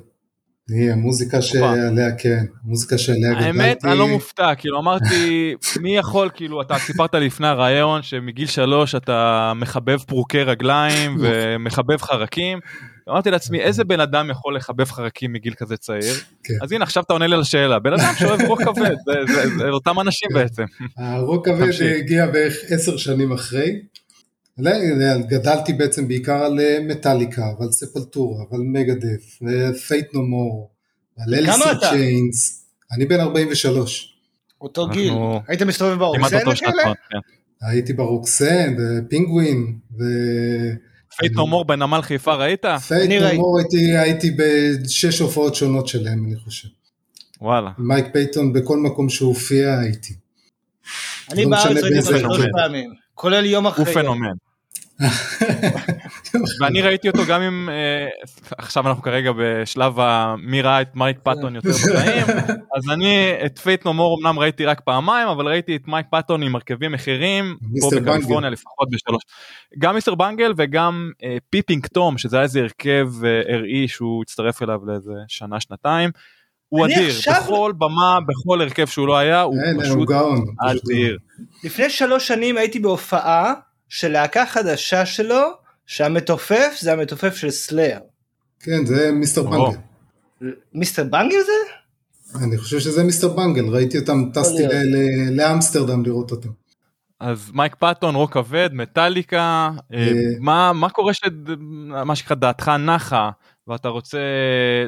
[0.92, 3.46] המוזיקה שעליה, כן, מוזיקה שעליה גדלתי.
[3.46, 8.96] האמת, אני לא מופתע, כאילו אמרתי, מי יכול, כאילו, אתה סיפרת לפני הרעיון שמגיל שלוש
[8.96, 11.18] אתה מחבב פרוקי רגליים.
[11.20, 12.60] ומחבב חרקים.
[13.10, 16.14] אמרתי לעצמי, איזה בן אדם יכול לחבב חרקים מגיל כזה צעיר?
[16.44, 16.54] כן.
[16.62, 17.80] אז הנה, עכשיו אתה עונה לי על השאלה.
[17.80, 18.96] בן אדם שאוהב רוק כבד,
[19.58, 20.30] זה אותם אנשים.
[20.34, 20.64] בעצם.
[20.98, 23.82] הרוק כבד הגיע בערך עשר שנים אחרי.
[25.30, 30.72] גדלתי בעצם בעיקר על אה, מטאליקה, ועל Sepultura, ועל Megadeth, ו Faith No More,
[31.18, 32.66] ועל Alice in Chains.
[32.92, 34.18] אני בן 43.
[34.62, 35.14] אותו גיל.
[35.48, 36.84] היית מסתובב ברוקסן וכאלה?
[36.84, 37.18] כן.
[37.62, 40.04] הייתי ברוקסן, ופינגווין, ו...
[41.18, 42.66] Faith No More בנמל חיפה ראית?
[42.88, 43.60] Faith No More
[43.98, 46.68] הייתי בשש הופעות שונות שלהם אני חושב.
[47.42, 47.72] וואלה.
[47.78, 50.14] Mike Patton בכל מקום שהוא הופיע הייתי.
[51.32, 53.86] אני לא בארץ ראיתי אותו שלוש פעמים, כולל יום אחרי.
[53.86, 54.34] הוא פנומן.
[56.62, 58.08] ואני ראיתי אותו גם עם אה,
[58.58, 59.94] עכשיו אנחנו כרגע בשלב
[60.38, 62.26] מי ראה את Mike Patton יותר בחיים
[62.78, 66.44] אז אני את Faith No More אמנם ראיתי רק פעמיים אבל ראיתי את Mike Patton
[66.44, 69.24] עם הרכבים אחרים פה בקליפורניה לפחות בשלוש
[69.80, 70.16] גם Mr.
[70.16, 75.14] Bungle וגם אה, Peeping Tom שזה היה איזה הרכב אה, ארעי שהוא הצטרף אליו לאיזה
[75.28, 76.10] שנה שנתיים.
[76.70, 80.10] הוא אדיר, בכל במה, בכל הרכב שהוא לא היה, הוא פשוט
[80.60, 81.18] אדיר.
[81.64, 83.54] לפני שלוש שנים הייתי בהופעה
[83.90, 85.42] של להקה חדשה שלו,
[85.88, 88.00] שהמתופף זה המתופף של Slayer.
[88.60, 89.44] כן, זה Mr.
[89.44, 89.78] Bungle.
[90.74, 91.04] Mr.
[91.04, 91.74] Bungle זה?
[92.44, 93.28] אני חושב שזה Mr.
[93.28, 94.64] Bungle, ראיתי אותם, טסתי
[95.32, 96.50] לאמסטרדם לראות אותם.
[97.20, 103.30] אז מייק פאטון, רוק כבד, מטאליקה, אה, אה, מה, מה קורה שמה שנקרא דעתך נחה
[103.68, 104.20] ואתה רוצה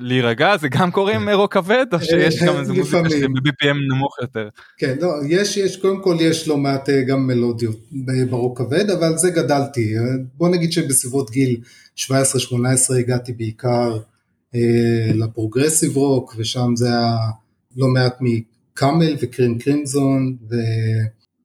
[0.01, 4.49] להירגע זה גם קורה עם רוק כבד או שיש גם איזה מוזיקה ב-BPM נמוך יותר?
[4.77, 7.79] כן, לא, יש, יש, קודם כל יש לא מעט אה, גם מלודיות
[8.29, 9.93] ברוק כבד אבל זה גדלתי,
[10.37, 11.61] בוא נגיד שבסביבות גיל
[11.97, 12.05] 17-18
[12.99, 13.97] הגעתי בעיקר
[14.55, 17.17] אה, ל progressive rock ושם זה היה
[17.77, 20.35] לא מעט מקאמל וקינג קרימזון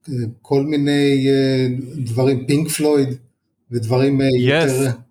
[0.09, 1.67] וכל מיני אה,
[1.97, 3.09] דברים, פינק פלויד
[3.71, 4.25] ודברים yes.
[4.25, 5.04] יותר...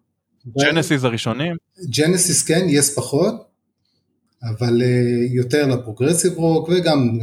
[0.48, 1.56] ג'נסיס הראשונים?
[1.90, 3.36] ג'נסיס כן, יס פחות,
[4.44, 7.20] אבל אה, יותר ל progressive rock וגם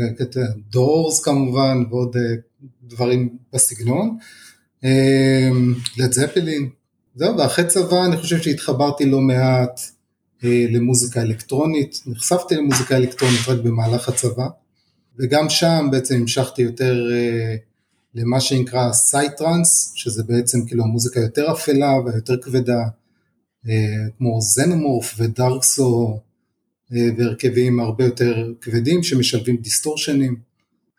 [0.70, 2.16] דורס כמובן ועוד
[2.84, 4.18] דברים בסגנון.
[5.96, 6.68] לד זפלין,
[7.14, 9.80] זהו, ואחרי צבא אני חושב שהתחברתי לא מעט
[10.42, 14.46] למוזיקה אלקטרונית, נחשפתי למוזיקה אלקטרונית רק במהלך הצבא,
[15.18, 17.08] וגם שם בעצם המשכתי יותר
[18.14, 22.82] למה שנקרא psytrance, שזה בעצם כאילו המוזיקה יותר אפלה ויותר כבדה.
[23.68, 26.20] אה, כמו זנומורף ודארק סוהו
[26.92, 30.36] אה, והרכבים הרבה יותר כבדים שמשלבים דיסטורשנים,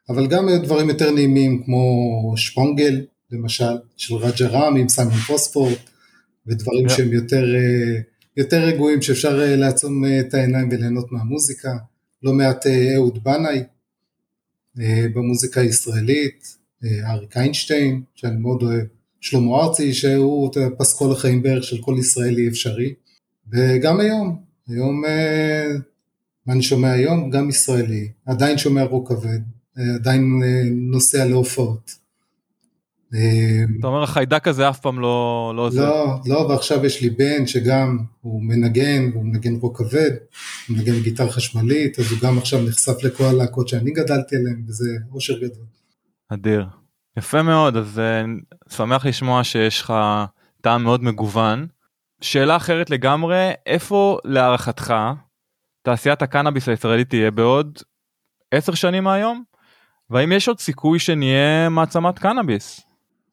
[0.09, 1.83] אבל גם דברים יותר נעימים כמו
[2.37, 5.79] שפונגל למשל של רג'ה רם עם סיימון פוספורד
[6.47, 6.89] ודברים yeah.
[6.89, 8.01] שהם יותר, אה,
[8.37, 11.69] יותר רגועים שאפשר לעצום את העיניים וליהנות מהמוזיקה,
[12.23, 13.63] לא מעט אהוד בנאי
[15.13, 16.57] במוזיקה הישראלית,
[17.05, 18.85] אריק איינשטיין, שאני מאוד אוהב,
[19.21, 22.93] שלמה ארצי, שהוא פסקול החיים בערך של כל ישראלי אפשרי,
[23.51, 25.67] וגם היום, היום, אה,
[26.45, 27.29] מה אני שומע היום?
[27.29, 29.39] גם ישראלי, עדיין שומע רוק כבד,
[29.95, 30.41] עדיין
[30.71, 32.01] נוסע להופעות.
[33.79, 35.69] אתה אומר החיידק הזה אף פעם לא, לא.
[35.73, 40.11] לא, לא, ועכשיו יש לי בן שגם הוא מנגן, הוא מנגן רוק כבד,
[40.67, 44.89] הוא מנגן גיטרה חשמלית, אז הוא גם עכשיו נחשף לכל הלהקות שאני גדלתי עליהן, וזה
[45.11, 45.65] אושר גדול.
[46.29, 46.80] אדיר.
[47.17, 49.93] יפה מאוד, אז uh, שמח לשמוע שיש לך
[50.61, 51.67] טעם מאוד מגוון.
[52.21, 54.93] שאלה אחרת לגמרי, איפה להערכתך
[55.81, 57.79] תעשיית הקנאביס הישראלית תהיה בעוד
[58.51, 59.43] עשר שנים מהיום?
[60.09, 62.81] והאם יש עוד סיכוי שנהיה מעצמת קנאביס?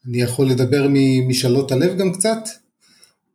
[0.08, 2.48] אני יכול לדבר ממשאלות הלב גם קצת?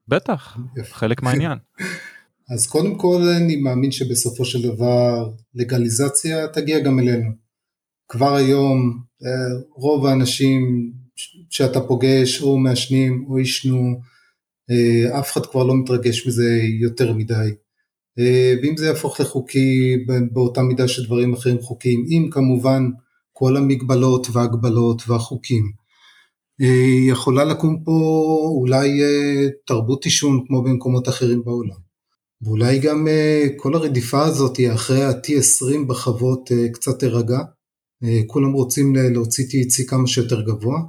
[0.08, 0.58] בטח,
[0.92, 1.58] חלק מהעניין.
[2.54, 7.43] אז קודם כל אני מאמין שבסופו של דבר לגליזציה תגיע גם אלינו.
[8.14, 10.92] כבר היום אה, רוב האנשים
[11.50, 14.00] שאתה פוגש או מעשנים או עישנו,
[14.72, 17.50] אה, אף אחד כבר לא מתרגש מזה יותר מדי.
[18.20, 19.98] אה, ואם זה יהפוך לחוקי
[20.34, 22.90] באותה מידה שדברים אחרים חוקיים, אם כמובן
[23.34, 25.72] כל המגבלות וההגבלות והחוקים
[27.10, 27.92] יכולה לקום פה
[28.60, 29.02] אולי
[29.66, 31.78] תרבות עישון כמו במקומות אחרים בעולם.
[32.42, 33.08] ואולי גם
[33.58, 37.40] כל הרדיפה הזאת אחרי ה-T20 בחוות קצת תירגע.
[38.28, 40.80] כולם רוצים להוציא THC כמה שיותר גבוה.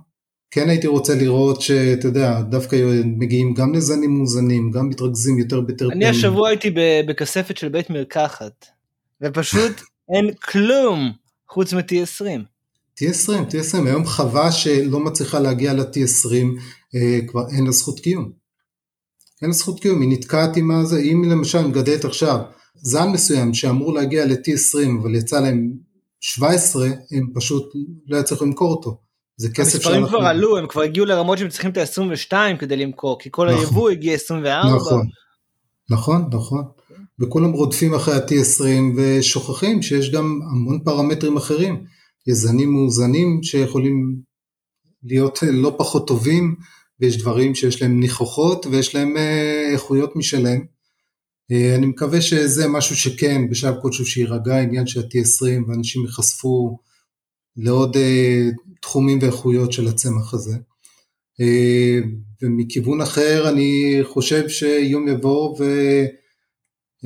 [0.50, 5.92] כן הייתי רוצה לראות שאתה יודע, דווקא מגיעים גם לזנים מאוזנים, גם מתרכזים יותר בטרפנים.
[5.92, 6.70] אני השבוע הייתי
[7.08, 8.66] בכספת של בית מרקחת,
[9.20, 9.80] ופשוט
[10.14, 11.12] אין כלום
[11.48, 12.40] חוץ מ-T20.
[13.00, 16.34] T20, T20, היום חווה שלא מצליחה להגיע ל-T20
[16.94, 18.32] אה, כבר אין לה זכות קיום.
[19.42, 22.38] אין לה זכות קיום, היא נתקעת עם הזה, אם למשל מגדלת עכשיו
[22.74, 25.72] זן מסוים שאמור להגיע ל-T20 אבל יצא להם
[26.26, 27.72] 17, הם פשוט
[28.06, 29.00] לא יצליחו למכור אותו.
[29.36, 29.90] זה כסף שאנחנו...
[29.90, 33.50] המספרים כבר עלו, הם כבר הגיעו לרמות שהם צריכים את ה-22 כדי למכור, כי כל
[33.50, 34.76] נכון, היבוא הגיע 24.
[34.76, 35.06] נכון,
[35.90, 36.64] נכון, נכון.
[37.20, 38.64] וכולם רודפים אחרי ה-T20
[38.96, 41.84] ושוכחים שיש גם המון פרמטרים אחרים.
[42.26, 44.16] יש זנים מאוזנים שיכולים
[45.02, 46.54] להיות לא פחות טובים,
[47.00, 50.73] ויש דברים שיש להם ניחוחות ויש להם אה, איכויות משלהם.
[51.52, 56.78] אה, אני מקווה שזה משהו שכן, בשלב כלשהו שיירגע העניין של ה-T20 ואנשים ייחשפו
[57.56, 58.48] לעוד אה,
[58.80, 60.56] תחומים ואיכויות של הצמח הזה.
[62.42, 65.64] ומכיוון אחר אני חושב שיום יבוא ו...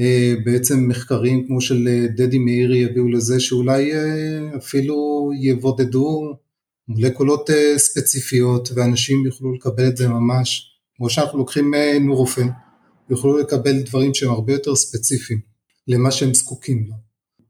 [0.01, 6.34] אה, בעצם מחקרים כמו של אה, דדי מאירי יביאו לזה שאולי אה, אפילו יבודדו
[6.89, 12.49] מולקולות ספציפיות ואנשים יוכלו לקבל את זה ממש, כמו שאנחנו לוקחים נורופן,
[13.11, 15.41] יוכלו לקבל דברים שהם הרבה יותר ספציפיים
[15.89, 16.95] למה שהם זקוקים לו.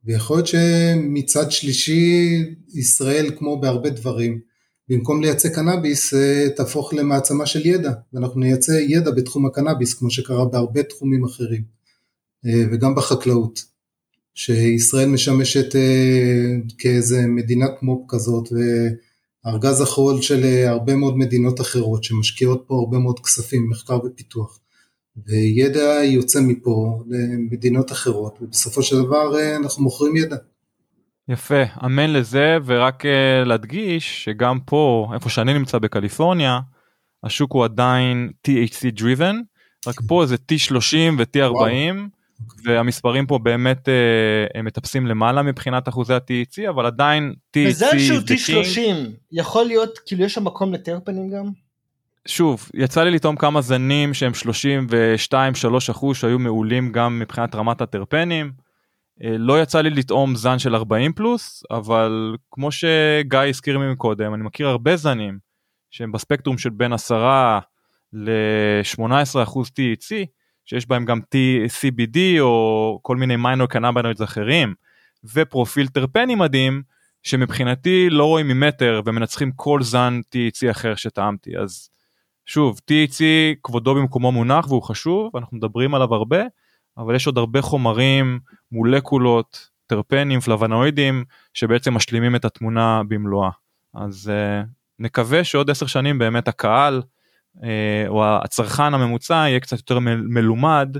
[0.05, 2.29] ויכול להיות שמצד שלישי
[2.75, 4.41] ישראל כמו בהרבה דברים
[4.89, 6.15] במקום לייצא קנאביס
[6.57, 11.79] תהפוך למעצמה של ידע ואנחנו נייצא ידע בתחום הקנאביס כמו שקרה בהרבה תחומים אחרים.
[12.47, 13.61] אה, וגם בחקלאות,
[14.35, 18.49] שישראל משמשת אה, כאיזה מדינת מו"פ כזאת
[19.45, 24.59] וארגז החול של אה, הרבה מאוד מדינות אחרות שמשקיעות פה הרבה מאוד כספים, מחקר ופיתוח.
[25.27, 30.37] וידע יוצא מפה למדינות אחרות ובסופו של דבר אנחנו מוכרים ידע.
[31.29, 33.03] יפה, אמן לזה ורק
[33.45, 36.61] להדגיש שגם פה איפה שאני נמצא בקליפורניה
[37.25, 39.37] השוק הוא עדיין THC driven
[39.87, 41.97] רק פה זה T30 ו-T40
[42.65, 43.95] והמספרים פה באמת אה,
[44.55, 50.25] הם מטפסים למעלה מבחינת אחוזי ה-TEC אבל עדיין TEC מזל שהוא T30 יכול להיות כאילו
[50.25, 51.45] יש שם מקום לטרפנים גם?
[52.29, 58.53] שוב יצא לי לטעום כמה זנים שהם 32-3 אחוז שהיו מעולים גם מבחינת רמת הטרפנים.
[59.25, 64.35] אה, לא יצא לי לטעום זן של 40 פלוס אבל כמו שגיא הזכיר ממקודם קודם
[64.35, 65.39] אני מכיר הרבה זנים
[65.91, 67.59] שהם בספקטרום של בין 10
[68.13, 70.27] ל-18 אחוז TEC
[70.65, 74.75] שיש בהם גם T-CBD או כל מיני מיינור קנאבנוידס אחרים
[75.35, 76.83] ופרופיל טרפני מדהים
[77.23, 81.91] שמבחינתי לא רואים ממטר ומנצחים כל זן THC אחר שטעמתי אז
[82.49, 83.23] שוב THC
[83.63, 86.43] כבודו במקומו מונח והוא חשוב אנחנו מדברים עליו הרבה
[86.99, 88.41] אבל יש עוד הרבה חומרים
[88.73, 91.25] מולקולות טרפנים פלבנואידים
[91.55, 93.51] שבעצם משלימים את התמונה במלואה
[93.95, 94.67] אז uh,
[94.99, 97.03] נקווה שעוד עשר שנים באמת הקהל
[97.63, 100.97] אה, או הצרכן הממוצע יהיה קצת יותר מלומד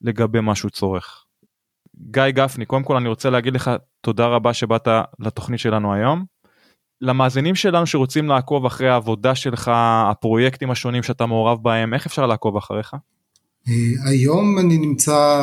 [0.00, 1.24] לגבי מה שהוא צורך.
[2.10, 3.70] גיא גפני, קודם כל אני רוצה להגיד לך
[4.00, 4.88] תודה רבה שבאת
[5.18, 6.24] לתוכנית שלנו היום.
[7.02, 9.70] למאזינים שלנו שרוצים לעקוב אחרי העבודה שלך,
[10.10, 12.94] הפרויקטים השונים שאתה מעורב בהם, איך אפשר לעקוב אחריך?
[13.68, 15.42] אה, היום אני נמצא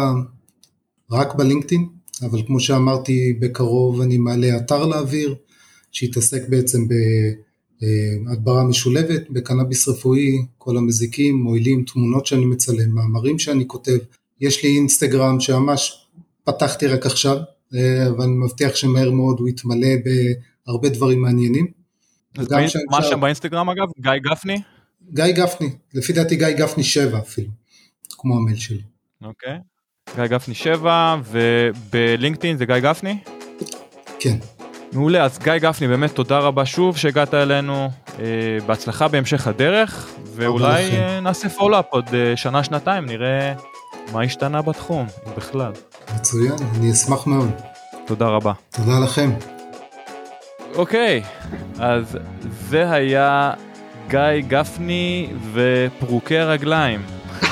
[1.12, 1.88] רק בלינקדאין,
[2.22, 5.36] אבל כמו שאמרתי, בקרוב אני מעלה אתר לאוויר,
[5.91, 6.88] שהתעסק בעצם
[7.80, 13.97] בהדברה משולבת בקנאביס רפואי, כל המזיקים, מועילים, תמונות שאני מצלם, מאמרים שאני כותב.
[14.41, 16.07] יש לי אינסטגרם שממש
[16.43, 17.38] פתחתי רק עכשיו,
[18.07, 19.95] אבל אני מבטיח שמהר מאוד הוא יתמלא
[20.70, 21.67] בהרבה דברים מעניינים.
[22.89, 23.88] מה שם באינסטגרם אגב?
[23.99, 24.61] גיא גפני?
[25.13, 27.47] גיא גפני, לפי דעתי גיא גפני 7 אפילו,
[28.09, 28.82] כמו המייל שלי.
[29.24, 29.57] אוקיי,
[30.15, 33.17] גיא גפני 7 ובלינקדאין זה גיא גפני?
[34.20, 34.38] כן.
[34.93, 37.89] מעולה, אז גיא גפני באמת תודה רבה שוב שהגעת אלינו,
[38.20, 38.26] אה,
[38.65, 43.53] בהצלחה בהמשך הדרך, ואולי אה, נעשה follow-up עוד אה, שנה שנתיים, נראה
[44.13, 45.72] מה השתנה בתחום, אם בכלל.
[46.15, 47.49] מצוין, אני אשמח מאוד.
[48.05, 48.53] תודה רבה.
[48.70, 49.59] תודה לכם.
[50.76, 51.24] אוקיי,
[51.80, 52.17] אז
[52.70, 53.53] זה היה
[54.07, 57.01] גיא גפני ופרוקי הרגליים.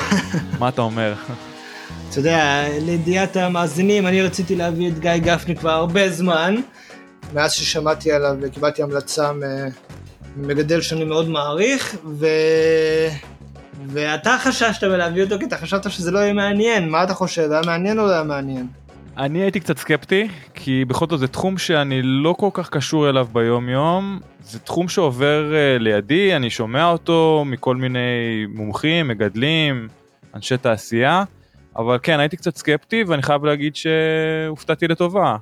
[0.60, 1.14] מה אתה אומר?
[2.10, 6.54] אתה יודע, לידיעת המאזינים, אני רציתי להביא את גיא גפני כבר הרבה זמן,
[7.34, 9.30] מאז ששמעתי עליו וקיבלתי המלצה
[10.36, 12.26] ממגדל שאני מאוד מעריך, ו...
[13.86, 17.60] ואתה חששת מלהביא אותו כי אתה חשבת שזה לא יהיה מעניין, מה אתה חושב, היה
[17.66, 18.66] מעניין או לא היה מעניין?
[19.18, 23.28] אני הייתי קצת סקפטי, כי בכל זאת זה תחום שאני לא כל כך קשור אליו
[23.32, 29.88] ביום יום, זה תחום שעובר uh, לידי, אני שומע אותו מכל מיני מומחים, מגדלים,
[30.34, 31.24] אנשי תעשייה,
[31.76, 35.36] אבל כן, הייתי קצת סקפטי ואני חייב להגיד שהופתעתי לטובה.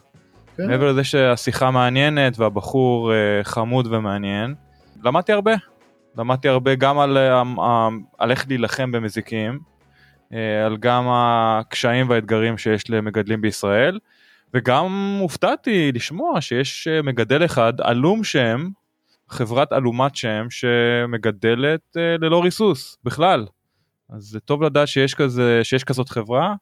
[0.57, 0.67] כן.
[0.67, 4.55] מעבר לזה שהשיחה מעניינת והבחור uh, חמוד ומעניין,
[5.05, 5.55] למדתי הרבה.
[6.19, 7.61] למדתי הרבה גם על, uh,
[8.19, 9.76] על איך להילחם במזיקים, אה,
[10.67, 13.99] על גם הקשיים והאתגרים שיש למגדלים בישראל,
[14.55, 18.69] וגם הופתעתי לשמוע שיש אה, מגדל אחד, עלום שם,
[19.29, 23.47] חברת עלומת שם, שמגדלת אה, ללא ריסוס בכלל.
[24.11, 26.55] אז זה טוב לדעת שיש, כזה, שיש כזאת חברה,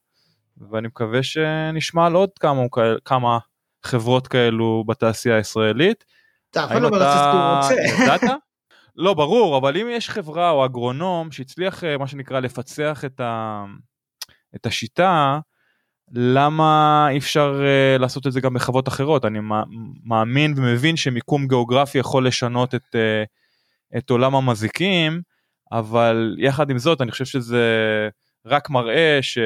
[0.71, 2.63] ואני מקווה שנשמע על עוד כמה,
[3.05, 3.39] כמה
[3.83, 6.05] חברות כאלו בתעשייה הישראלית.
[6.51, 6.99] אתה יכול לומר
[8.07, 8.35] רוצה.
[8.97, 13.65] לא, ברור, אבל אם יש חברה או אגרונום שהצליח, אה, מה שנקרא, לפצח את, ה...
[14.57, 15.39] את השיטה,
[16.13, 19.25] למה אי אפשר uh, לעשות את זה גם בחוות אחרות?
[19.25, 19.39] אני
[20.05, 25.21] מאמין ומבין שמיקום גיאוגרפי יכול לשנות את, uh, את עולם המזיקים,
[25.73, 27.65] אבל יחד עם זאת, אני חושב שזה
[28.47, 29.39] רק מראה ש...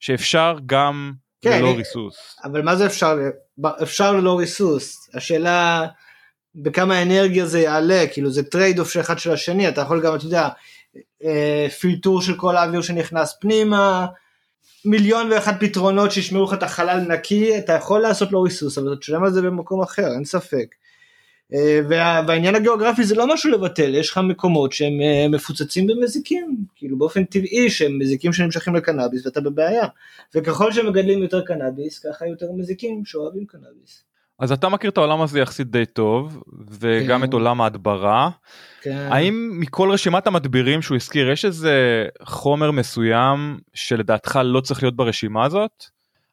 [0.00, 2.36] שאפשר גם כן, ללא ריסוס.
[2.44, 3.16] אבל מה זה אפשר?
[3.82, 5.10] אפשר ללא ריסוס.
[5.14, 5.86] השאלה...
[6.56, 10.24] בכמה אנרגיה זה יעלה, כאילו זה trade-off של אחד של השני, אתה יכול גם, אתה
[10.24, 10.48] יודע,
[11.24, 14.06] אה, פילטור של כל האוויר שנכנס פנימה,
[14.84, 19.00] מיליון ואחד פתרונות שישמרו לך את החלל נקי, אתה יכול לעשות לו ריסוס, אבל אתה
[19.00, 20.74] תשלם על זה במקום אחר, אין ספק.
[21.54, 26.56] אה, וה, והעניין הגיאוגרפי זה לא משהו לבטל, יש לך מקומות שהם אה, מפוצצים במזיקים,
[26.76, 29.86] כאילו באופן טבעי שהם מזיקים שנמשכים לקנאביס ואתה בבעיה.
[30.34, 34.02] וככל שמגדלים יותר קנאביס, ככה יותר מזיקים שאוהבים קנאביס.
[34.38, 36.42] אז אתה מכיר את העולם הזה יחסית די טוב,
[36.80, 37.28] וגם כן.
[37.28, 38.30] את עולם ההדברה.
[38.82, 39.08] כן.
[39.10, 45.44] האם מכל רשימת המדבירים שהוא הזכיר, יש איזה חומר מסוים שלדעתך לא צריך להיות ברשימה
[45.44, 45.84] הזאת?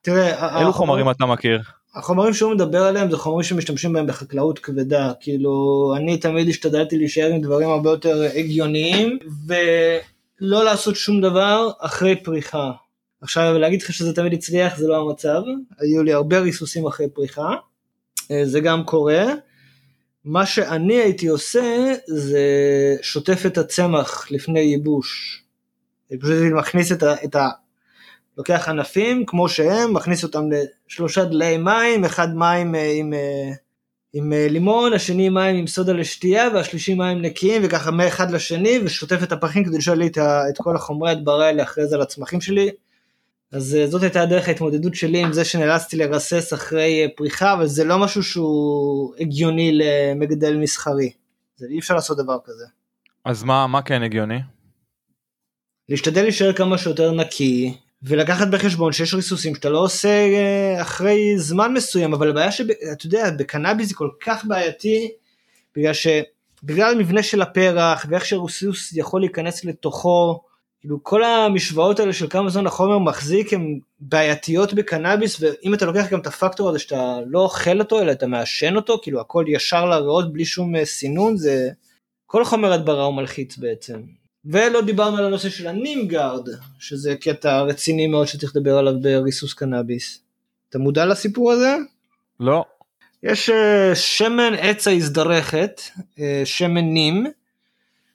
[0.02, 1.62] תראה, אילו חומרים אתה מכיר?
[1.96, 5.54] החומרים שהוא מדבר עליהם זה חומרים שמשתמשים בהם בחקלאות כבדה, כאילו
[5.98, 12.72] אני תמיד השתדלתי להישאר עם דברים הרבה יותר הגיוניים ולא לעשות שום דבר אחרי פריחה.
[13.22, 15.42] עכשיו להגיד לך שזה תמיד הצליח זה לא המצב,
[15.80, 17.54] היו לי הרבה ריסוסים אחרי פריחה.
[18.32, 19.26] אה, זה גם קורה.
[20.26, 22.46] מה שאני הייתי עושה זה
[23.02, 25.44] שוטף את הצמח לפני ייבוש.
[26.22, 27.14] פשוט מכניס את ה...
[27.24, 27.50] את ה
[28.38, 30.44] לוקח ענפים כמו שהם, מכניס אותם
[30.88, 33.52] לשלושה דלי מים, אחד מים אה, עם, אה,
[34.14, 39.32] עם לימון, השני מים עם סודה לשתייה והשלישי מים נקיים וככה מאחד לשני ושוטף את
[39.32, 42.70] הפחים כדי לשאול לי את, את כל החומרי הדברה האלה אחרי זה על הצמחים שלי.
[43.54, 47.68] אז אה, זאת הייתה הדרך ההתמודדות שלי עם זה שנאלצתי לרסס אחרי אה, פריחה, אבל
[47.68, 51.12] זה לא משהו שהוא הגיוני למגדל מסחרי.
[51.56, 52.66] זה אי אפשר לעשות דבר כזה.
[53.26, 54.40] אז מה, מה כן הגיוני?
[55.90, 61.74] להשתדל להישאר כמה שיותר נקי, ולקחת בחשבון שיש ריסוסים שאתה לא עושה אה, אחרי זמן
[61.74, 65.12] מסוים, אבל הבעיה שאתה יודע, בקנאביס זה כל כך בעייתי,
[65.76, 66.08] בגלל ש...
[66.64, 70.42] בגלל המבנה של הפרח, ואיך שריסוס יכול להיכנס לתוכו,
[70.84, 76.10] כאילו כל המשוואות האלה של כמה זמן החומר מחזיק הן בעייתיות בקנאביס ואם אתה לוקח
[76.12, 79.86] גם את הפקטור הזה שאתה לא אוכל אותו אלא אתה מעשן אותו כאילו הכל ישר
[79.86, 81.70] לריאות בלי שום אה, סינון זה
[82.26, 84.02] כל חומר הדברה הוא מלחיץ בעצם.
[84.46, 90.22] ולא דיברנו על הנושא של הנימגארד שזה קטע רציני מאוד שצריך לדבר עליו בריסוס קנאביס.
[90.70, 91.76] אתה מודע לסיפור הזה?
[92.40, 92.66] לא.
[93.24, 97.26] יש אה, שמן עץ האזדרכת, אה, שמן נים,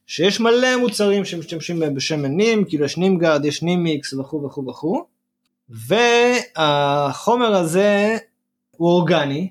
[0.08, 5.04] שיש מלא מוצרים שמשתמשים בהם בשמן נים, כאילו יש נימגרד, יש נימיקס וכו' וכו' וכו',
[5.68, 8.16] והחומר הזה
[8.70, 9.48] הוא אורגני,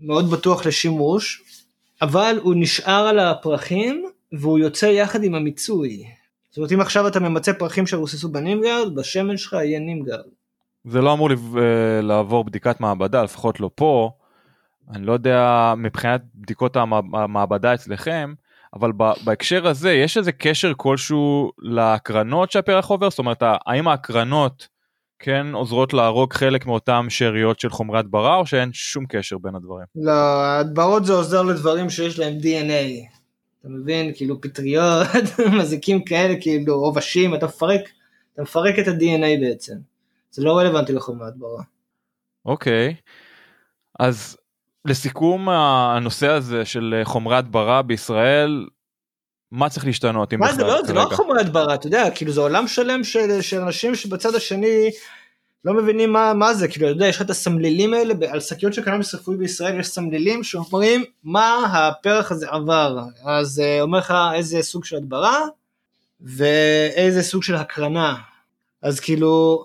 [0.00, 1.42] מאוד בטוח לשימוש,
[2.02, 6.04] אבל הוא נשאר על הפרחים והוא יוצא יחד עם המיצוי.
[6.50, 10.24] זאת אומרת אם עכשיו אתה ממצה פרחים שרוססו בנימגרד, בשמן שלך יהיה נימגרד.
[10.84, 11.36] זה לא אמור אה,
[12.02, 14.10] לעבור בדיקת מעבדה, לפחות לא פה.
[14.90, 18.34] אני לא יודע מבחינת בדיקות המע- המעבדה אצלכם,
[18.74, 18.92] אבל
[19.24, 23.10] בהקשר הזה יש איזה קשר כלשהו להקרנות שהפרח עובר?
[23.10, 24.68] זאת אומרת, האם ההקרנות
[25.18, 29.86] כן עוזרות להרוג חלק מאותן שאריות של חומרי הדברה, או שאין שום קשר בין הדברים?
[29.96, 33.20] לא, ההדברות זה עוזר לדברים שיש להם DNA.
[33.60, 34.12] אתה מבין?
[34.14, 35.06] כאילו פטריות,
[35.58, 37.80] מזיקים כאלה, כאילו עובשים, אתה מפרק,
[38.34, 39.74] אתה מפרק את ה-DNA בעצם.
[40.30, 41.62] זה לא רלוונטי לחומרי הדברה.
[42.44, 42.94] אוקיי,
[43.98, 44.36] אז
[44.84, 48.66] לסיכום הנושא הזה של חומרי הדברה בישראל,
[49.52, 50.32] מה צריך להשתנות?
[50.32, 51.08] אם מה זה בכלל, לא, זה לא?
[51.12, 54.90] חומרי הדברה, אתה יודע, כאילו זה עולם שלם של, של אנשים שבצד השני
[55.64, 58.74] לא מבינים מה, מה זה, כאילו, אתה יודע, יש לך את הסמלילים האלה, על שקיות
[58.74, 64.14] של קנאביס רפואי בישראל יש סמלילים שאומרים מה הפרח הזה עבר, אז אה, אומר לך
[64.34, 65.38] איזה סוג של הדברה
[66.20, 68.16] ואיזה סוג של הקרנה,
[68.82, 69.64] אז כאילו,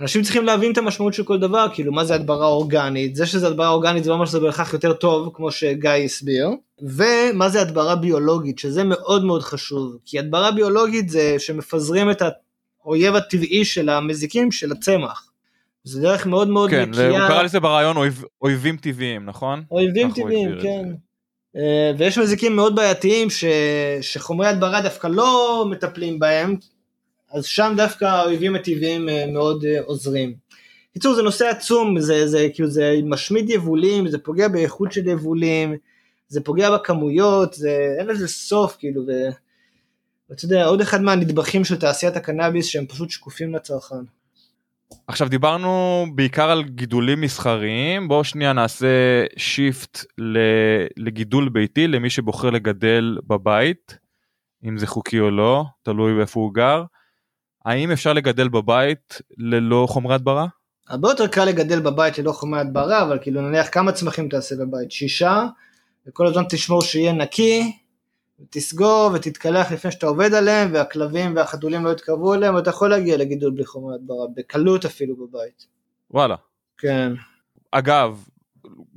[0.00, 3.46] אנשים צריכים להבין את המשמעות של כל דבר, כאילו מה זה הדברה אורגנית, זה שזה
[3.46, 6.48] הדברה אורגנית זה לא אומר שזה בהכרח יותר טוב, כמו שגיא הסביר,
[6.82, 12.22] ומה זה הדברה ביולוגית, שזה מאוד מאוד חשוב, כי הדברה ביולוגית זה שמפזרים את
[12.84, 15.30] האויב הטבעי של המזיקים של הצמח.
[15.84, 19.62] זה דרך מאוד מאוד כן, הוא נקייה, קרא לזה ברעיון אויב, אויבים טבעיים, נכון?
[19.70, 20.88] אויבים הוא טבעיים, כן.
[21.56, 23.44] אה, ויש מזיקים מאוד בעייתיים ש...
[24.00, 26.56] שחומרי הדברה דווקא לא מטפלים בהם,
[27.32, 30.34] אז שם דווקא האויבים הטבעיים אה, מאוד אה, עוזרים.
[30.90, 35.76] בקיצור זה נושא עצום, זה, זה כאילו זה משמיד יבולים, זה פוגע באיכות של יבולים,
[36.28, 39.02] זה פוגע בכמויות, זה אין לזה סוף כאילו.
[40.30, 44.04] ואתה יודע עוד אחד מהנדבכים של תעשיית הקנאביס שהם פשוט שקופים לצרכן.
[45.06, 48.86] עכשיו דיברנו בעיקר על גידולים מסחריים, בואו שנייה נעשה
[49.36, 50.04] שיפט
[50.96, 53.98] לגידול ביתי למי שבוחר לגדל בבית,
[54.64, 56.84] אם זה חוקי או לא, תלוי איפה הוא גר.
[57.64, 60.46] האם אפשר לגדל בבית ללא חומרי הדברה?
[60.88, 64.90] הרבה יותר קל לגדל בבית ללא חומרי הדברה, אבל כאילו נניח כמה צמחים תעשה בבית?
[64.92, 65.46] שישה,
[66.06, 67.76] וכל הזמן תשמור שיהיה נקי,
[68.50, 73.50] תסגור ותתקלח לפני שאתה עובד עליהם, והכלבים והחתולים לא יתקרבו אליהם, ואתה יכול להגיע לגידול
[73.50, 75.66] בלי חומרי הדברה, בקלות אפילו בבית.
[76.10, 76.36] וואלה.
[76.78, 77.12] כן.
[77.70, 78.24] אגב,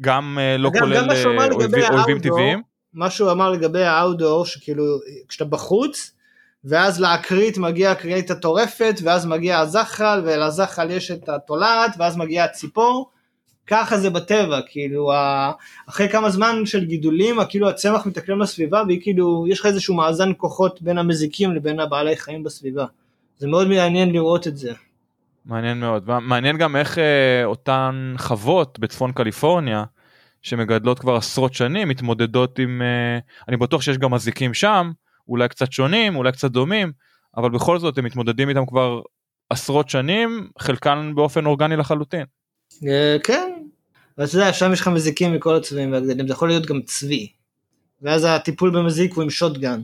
[0.01, 2.61] גם אה, לא אגב, גם כולל שהוא אמר אה, אויבים, טבעיים?
[2.93, 4.83] מה שהוא אמר לגבי האאוטדור, שכאילו
[5.27, 6.11] כשאתה בחוץ,
[6.65, 13.09] ואז לאקרית מגיעה אקרית הטורפת, ואז מגיע הזחל, ולזחל יש את התולעת, ואז מגיעה הציפור,
[13.67, 15.11] ככה זה בטבע, כאילו
[15.89, 20.81] אחרי כמה זמן של גידולים, כאילו הצמח מתאקלם לסביבה, וכאילו יש לך איזשהו מאזן כוחות
[20.81, 22.85] בין המזיקים לבין הבעלי חיים בסביבה.
[23.37, 24.73] זה מאוד מעניין לראות את זה.
[25.45, 26.09] מעניין מאוד.
[26.21, 29.83] מעניין גם איך אה, אותן חוות בצפון קליפורניה,
[30.41, 32.81] שמגדלות כבר עשרות שנים, מתמודדות עם...
[32.81, 34.91] אה, אני בטוח שיש גם מזיקים שם,
[35.27, 36.91] אולי קצת שונים, אולי קצת דומים,
[37.37, 39.01] אבל בכל זאת הם מתמודדים איתם כבר
[39.49, 42.25] עשרות שנים, חלקן באופן אורגני לחלוטין.
[42.87, 43.53] אה, כן,
[44.17, 47.31] ואתה יודע, שם יש לך מזיקים מכל הצבעים והגדלים, זה יכול להיות גם צבי.
[48.01, 49.81] ואז הטיפול במזיק הוא עם שוטגן.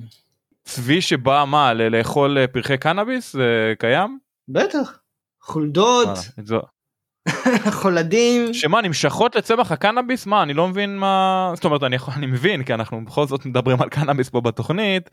[0.64, 3.34] צבי שבא מה, לאכול אה, פרחי קנאביס?
[3.34, 4.20] זה קיים?
[4.50, 5.00] בטח.
[5.42, 6.08] חולדות,
[6.46, 6.62] זו-
[7.82, 12.26] חולדים, שמה נמשכות לצמח הקנאביס מה אני לא מבין מה זאת אומרת אני יכול אני
[12.26, 15.10] מבין כי אנחנו בכל זאת מדברים על קנאביס פה בתוכנית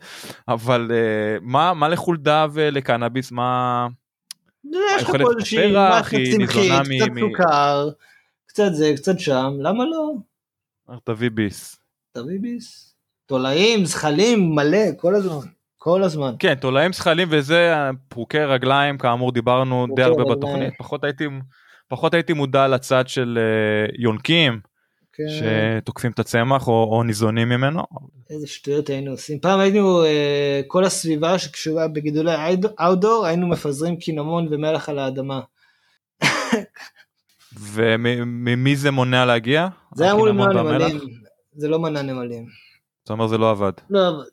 [0.47, 3.87] אבל uh, מה מה לחולדה ולקנאביס מה
[4.95, 5.77] יש לך פה איזושהי
[6.11, 7.89] היא צמחית, קצת סוכר,
[8.45, 10.13] קצת זה, קצת שם, למה לא?
[11.03, 11.75] תביא ביס.
[12.11, 12.95] תביא ביס.
[13.25, 15.45] תולעים, זחלים, מלא, כל הזמן.
[15.77, 16.35] כל הזמן.
[16.39, 17.73] כן תולעים זכלים וזה
[18.07, 20.23] פרוקי רגליים כאמור דיברנו די הרבה.
[20.35, 21.27] בתוכנית פחות הייתי
[21.87, 24.59] פחות הייתי מודע לצד של uh, יונקים
[25.13, 25.23] כן.
[25.81, 27.83] שתוקפים את הצמח או, או ניזונים ממנו
[28.29, 29.39] איזה שטויות היינו עושים.
[29.39, 32.35] פעם היינו, אה, כל הסביבה שקשורה בגידולי
[32.81, 35.41] אאוטדור, היינו מפזרים קינמון ומלח על האדמה.
[37.73, 39.67] וממי זה מונע להגיע?
[39.95, 40.63] זה היה אמור למנוע?
[40.63, 40.99] נמלים.
[41.53, 42.45] זה לא מנע נמלים.
[43.03, 43.71] אתה אומר זה לא עבד.
[43.89, 44.23] לא, אבל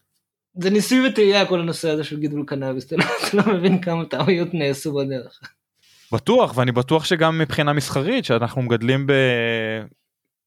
[0.54, 4.04] זה ניסוי וטעייה כל הנושא הזה של גידול קנאביס, אתה לא, אתה לא מבין כמה
[4.04, 5.40] טעויות נעשו בדרך.
[6.12, 9.12] בטוח ואני בטוח שגם מבחינה מסחרית שאנחנו מגדלים ב...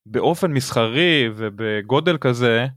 [0.05, 2.67] באופן מסחרי ובגודל כזה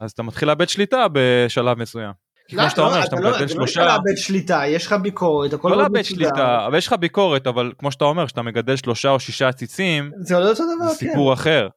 [0.00, 2.12] אז אתה מתחיל לאבד שליטה בשלב מסוים.
[2.52, 4.86] לא, כמו שאתה אומר שאתה אתה לא- מגדל אתה לא שלושה, יכול לאבד שליטה, יש
[4.86, 6.02] לך ביקורת, הכל לא לאבד.
[6.02, 10.10] שליטה אבל יש לך ביקורת אבל כמו שאתה אומר שאתה מגדל שלושה או שישה עציצים
[10.20, 10.88] זה לא כן.
[10.88, 11.68] סיפור אחר.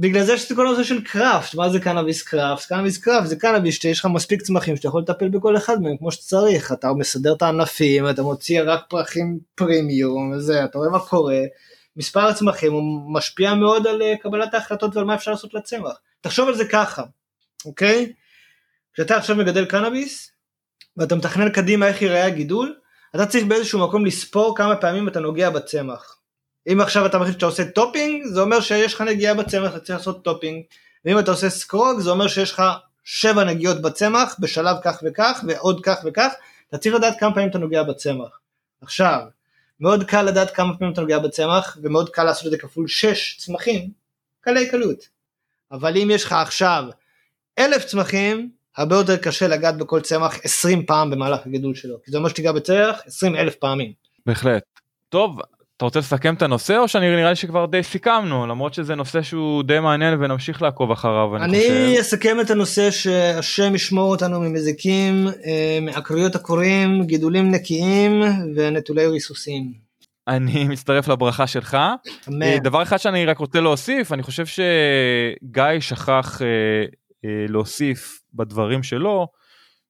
[0.00, 2.68] בגלל זה שזה כל הנושא של קראפט, מה זה קנאביס קראפט?
[2.68, 6.12] קנאביס קראפט זה קנאביס שיש לך מספיק צמחים שאתה יכול לטפל בכל אחד מהם כמו
[6.12, 11.40] שצריך, אתה מסדר את הענפים, אתה מוציא רק פרחים פרימיום, וזה, אתה רואה מה קורה,
[11.96, 16.00] מספר הצמחים הוא משפיע מאוד על אה, קבלת ההחלטות ועל מה אפשר לעשות לצמח.
[16.20, 17.02] תחשוב על זה ככה,
[17.64, 18.12] אוקיי?
[18.94, 20.32] כשאתה עכשיו מגדל קנאביס
[20.96, 22.74] ואתה מתכנן קדימה איך ייראה הגידול,
[23.14, 26.21] אתה צריך באיזשהו מקום לספור כמה פעמים אתה נוגע בצמח.
[26.72, 29.98] אם עכשיו אתה מחליט שאתה עושה topping, זה אומר שיש לך נגיעה בצמח, אתה צריך
[29.98, 30.62] לעשות topping.
[31.04, 32.62] ואם אתה עושה ScrOG, זה אומר שיש לך
[33.04, 36.32] שבע נגיעות בצמח בשלב כך וכך ועוד כך וכך,
[36.68, 38.38] אתה צריך לדעת כמה פעמים אתה נוגע בצמח.
[38.80, 39.20] עכשיו,
[39.80, 43.36] מאוד קל לדעת כמה פעמים אתה נוגע בצמח, ומאוד קל לעשות את זה כפול 6
[43.38, 43.90] צמחים,
[44.40, 45.08] קלי קלות.
[45.72, 46.84] אבל אם יש לך עכשיו
[47.58, 52.18] אלף צמחים, הרבה יותר קשה לגעת בכל צמח 20 פעם במהלך הגידול שלו, כי זה
[52.18, 53.92] אומר שתיגע בצמח 20 אלף פעמים.
[54.26, 54.62] בהחלט.
[55.08, 55.38] טוב,
[55.82, 59.22] אתה רוצה לסכם את הנושא או שאני נראה לי שכבר די סיכמנו למרות שזה נושא
[59.22, 62.00] שהוא די מעניין ונמשיך לעקוב אחריו אני, אני חושב.
[62.00, 68.22] אסכם את הנושא שהשם ישמור אותנו ממזיקים, אה, מעקריות הקורים, גידולים נקיים
[68.56, 69.72] ונטולי ריסוסים.
[70.28, 71.76] אני מצטרף לברכה שלך.
[72.28, 72.42] אמן.
[72.42, 76.46] אה, דבר אחד שאני רק רוצה להוסיף אני חושב שגיא שכח אה,
[77.24, 79.28] אה, להוסיף בדברים שלו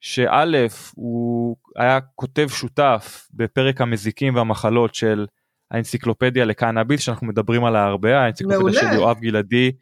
[0.00, 5.26] שא' הוא היה כותב שותף בפרק המזיקים והמחלות של
[5.72, 8.80] האנציקלופדיה לקנאביס שאנחנו מדברים עליה הרבה האנציקלופדיה מעולה.
[8.80, 9.72] של יואב גלעדי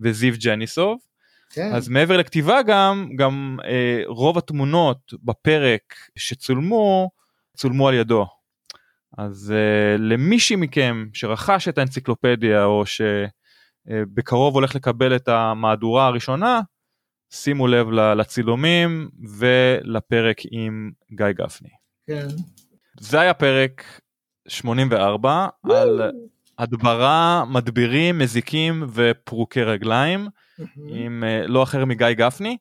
[0.00, 0.98] וזיו ג'ניסוב
[1.50, 1.72] כן.
[1.74, 7.10] אז מעבר לכתיבה גם גם אה, רוב התמונות בפרק שצולמו
[7.56, 8.26] צולמו על ידו.
[9.18, 16.60] אז אה, למישהי מכם שרכש את האנציקלופדיה או שבקרוב הולך לקבל את המהדורה הראשונה
[17.30, 21.70] שימו לב לצילומים ולפרק עם גיא גפני.
[22.06, 22.26] כן.
[23.00, 24.00] זה היה פרק
[24.48, 26.10] 84 על
[26.58, 30.28] הדברה, מדבירים, מזיקים ופרוקי רגליים
[30.88, 32.56] עם אה, לא אחר מגיא גפני.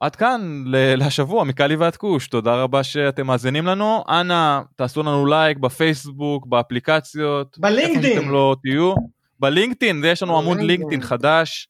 [0.00, 0.64] עד כאן
[0.96, 7.58] להשבוע מקלי ועד כוש תודה רבה שאתם מאזינים לנו אנא תעשו לנו לייק בפייסבוק באפליקציות
[7.58, 8.04] בלינקדאין.
[8.04, 8.94] איפה שאתם לא תהיו
[9.40, 10.60] בלינקדאין יש לנו עמוד.
[10.60, 11.68] לינקדאין חדש.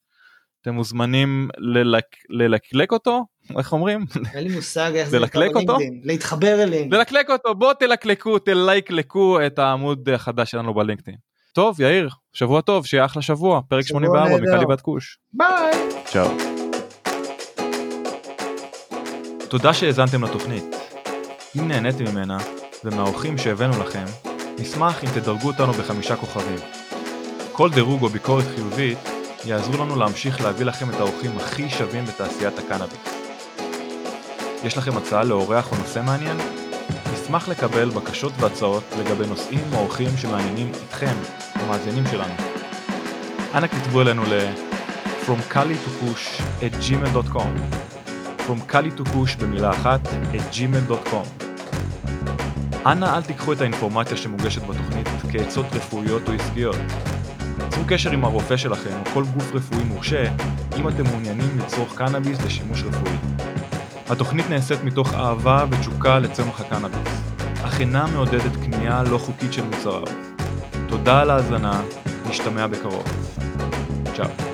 [0.61, 3.25] אתם מוזמנים ללק, ללקלק אותו
[3.57, 5.59] איך אומרים אין לי מושג איך זה נקרא אותו?
[5.59, 6.01] בלינקדאין.
[6.03, 6.93] להתחבר אליהם.
[6.93, 11.17] ללקלק אותו בוא תלקלקו תלייקלקו את העמוד החדש שלנו בלינקדאין.
[11.53, 14.55] טוב יאיר שבוע טוב שיהיה אחלה שבוע פרק שבוע 84 נהדר.
[14.55, 15.17] מקלי בת כוש.
[15.33, 15.73] ביי.
[16.05, 16.29] צ'או.
[19.49, 20.75] תודה שהאזנתם לתוכנית.
[21.59, 22.37] אם נהניתם ממנה
[22.83, 24.05] ומהאורחים שהבאנו לכם,
[24.59, 26.59] נשמח אם תדרגו אותנו בחמישה כוכבים.
[27.51, 28.97] כל דירוג או ביקורת חיובית
[29.45, 32.99] יעזרו לנו להמשיך להביא לכם את האורחים הכי שווים בתעשיית הקנאביס.
[34.63, 36.37] יש לכם הצעה לאורח או נושא מעניין?
[37.13, 41.13] נשמח לקבל בקשות והצעות לגבי נושאים או אורחים שמעניינים אתכם,
[41.53, 42.33] המאזינים שלנו.
[43.55, 44.49] אנא כתבו אלינו ל-
[45.25, 47.53] From Kali to Push at gmail.com
[48.47, 51.45] From Kali to Push במילה אחת at gmail.com
[52.85, 56.75] אנא אל תיקחו את האינפורמציה שמוגשת בתוכנית כעצות רפואיות או עסקיות.
[57.81, 60.23] צרו קשר עם הרופא שלכם או כל גוף רפואי מורשה
[60.77, 63.13] אם אתם מעוניינים לצרוך קנאביס לשימוש רפואי.
[64.09, 67.21] התוכנית נעשית מתוך אהבה ותשוקה לצמח הקנאביס,
[67.63, 70.03] אך אינה מעודדת קנייה לא חוקית של מוצריו.
[70.87, 71.81] תודה על ההאזנה,
[72.29, 73.03] נשתמע בקרוב.
[74.15, 74.50] צ'או.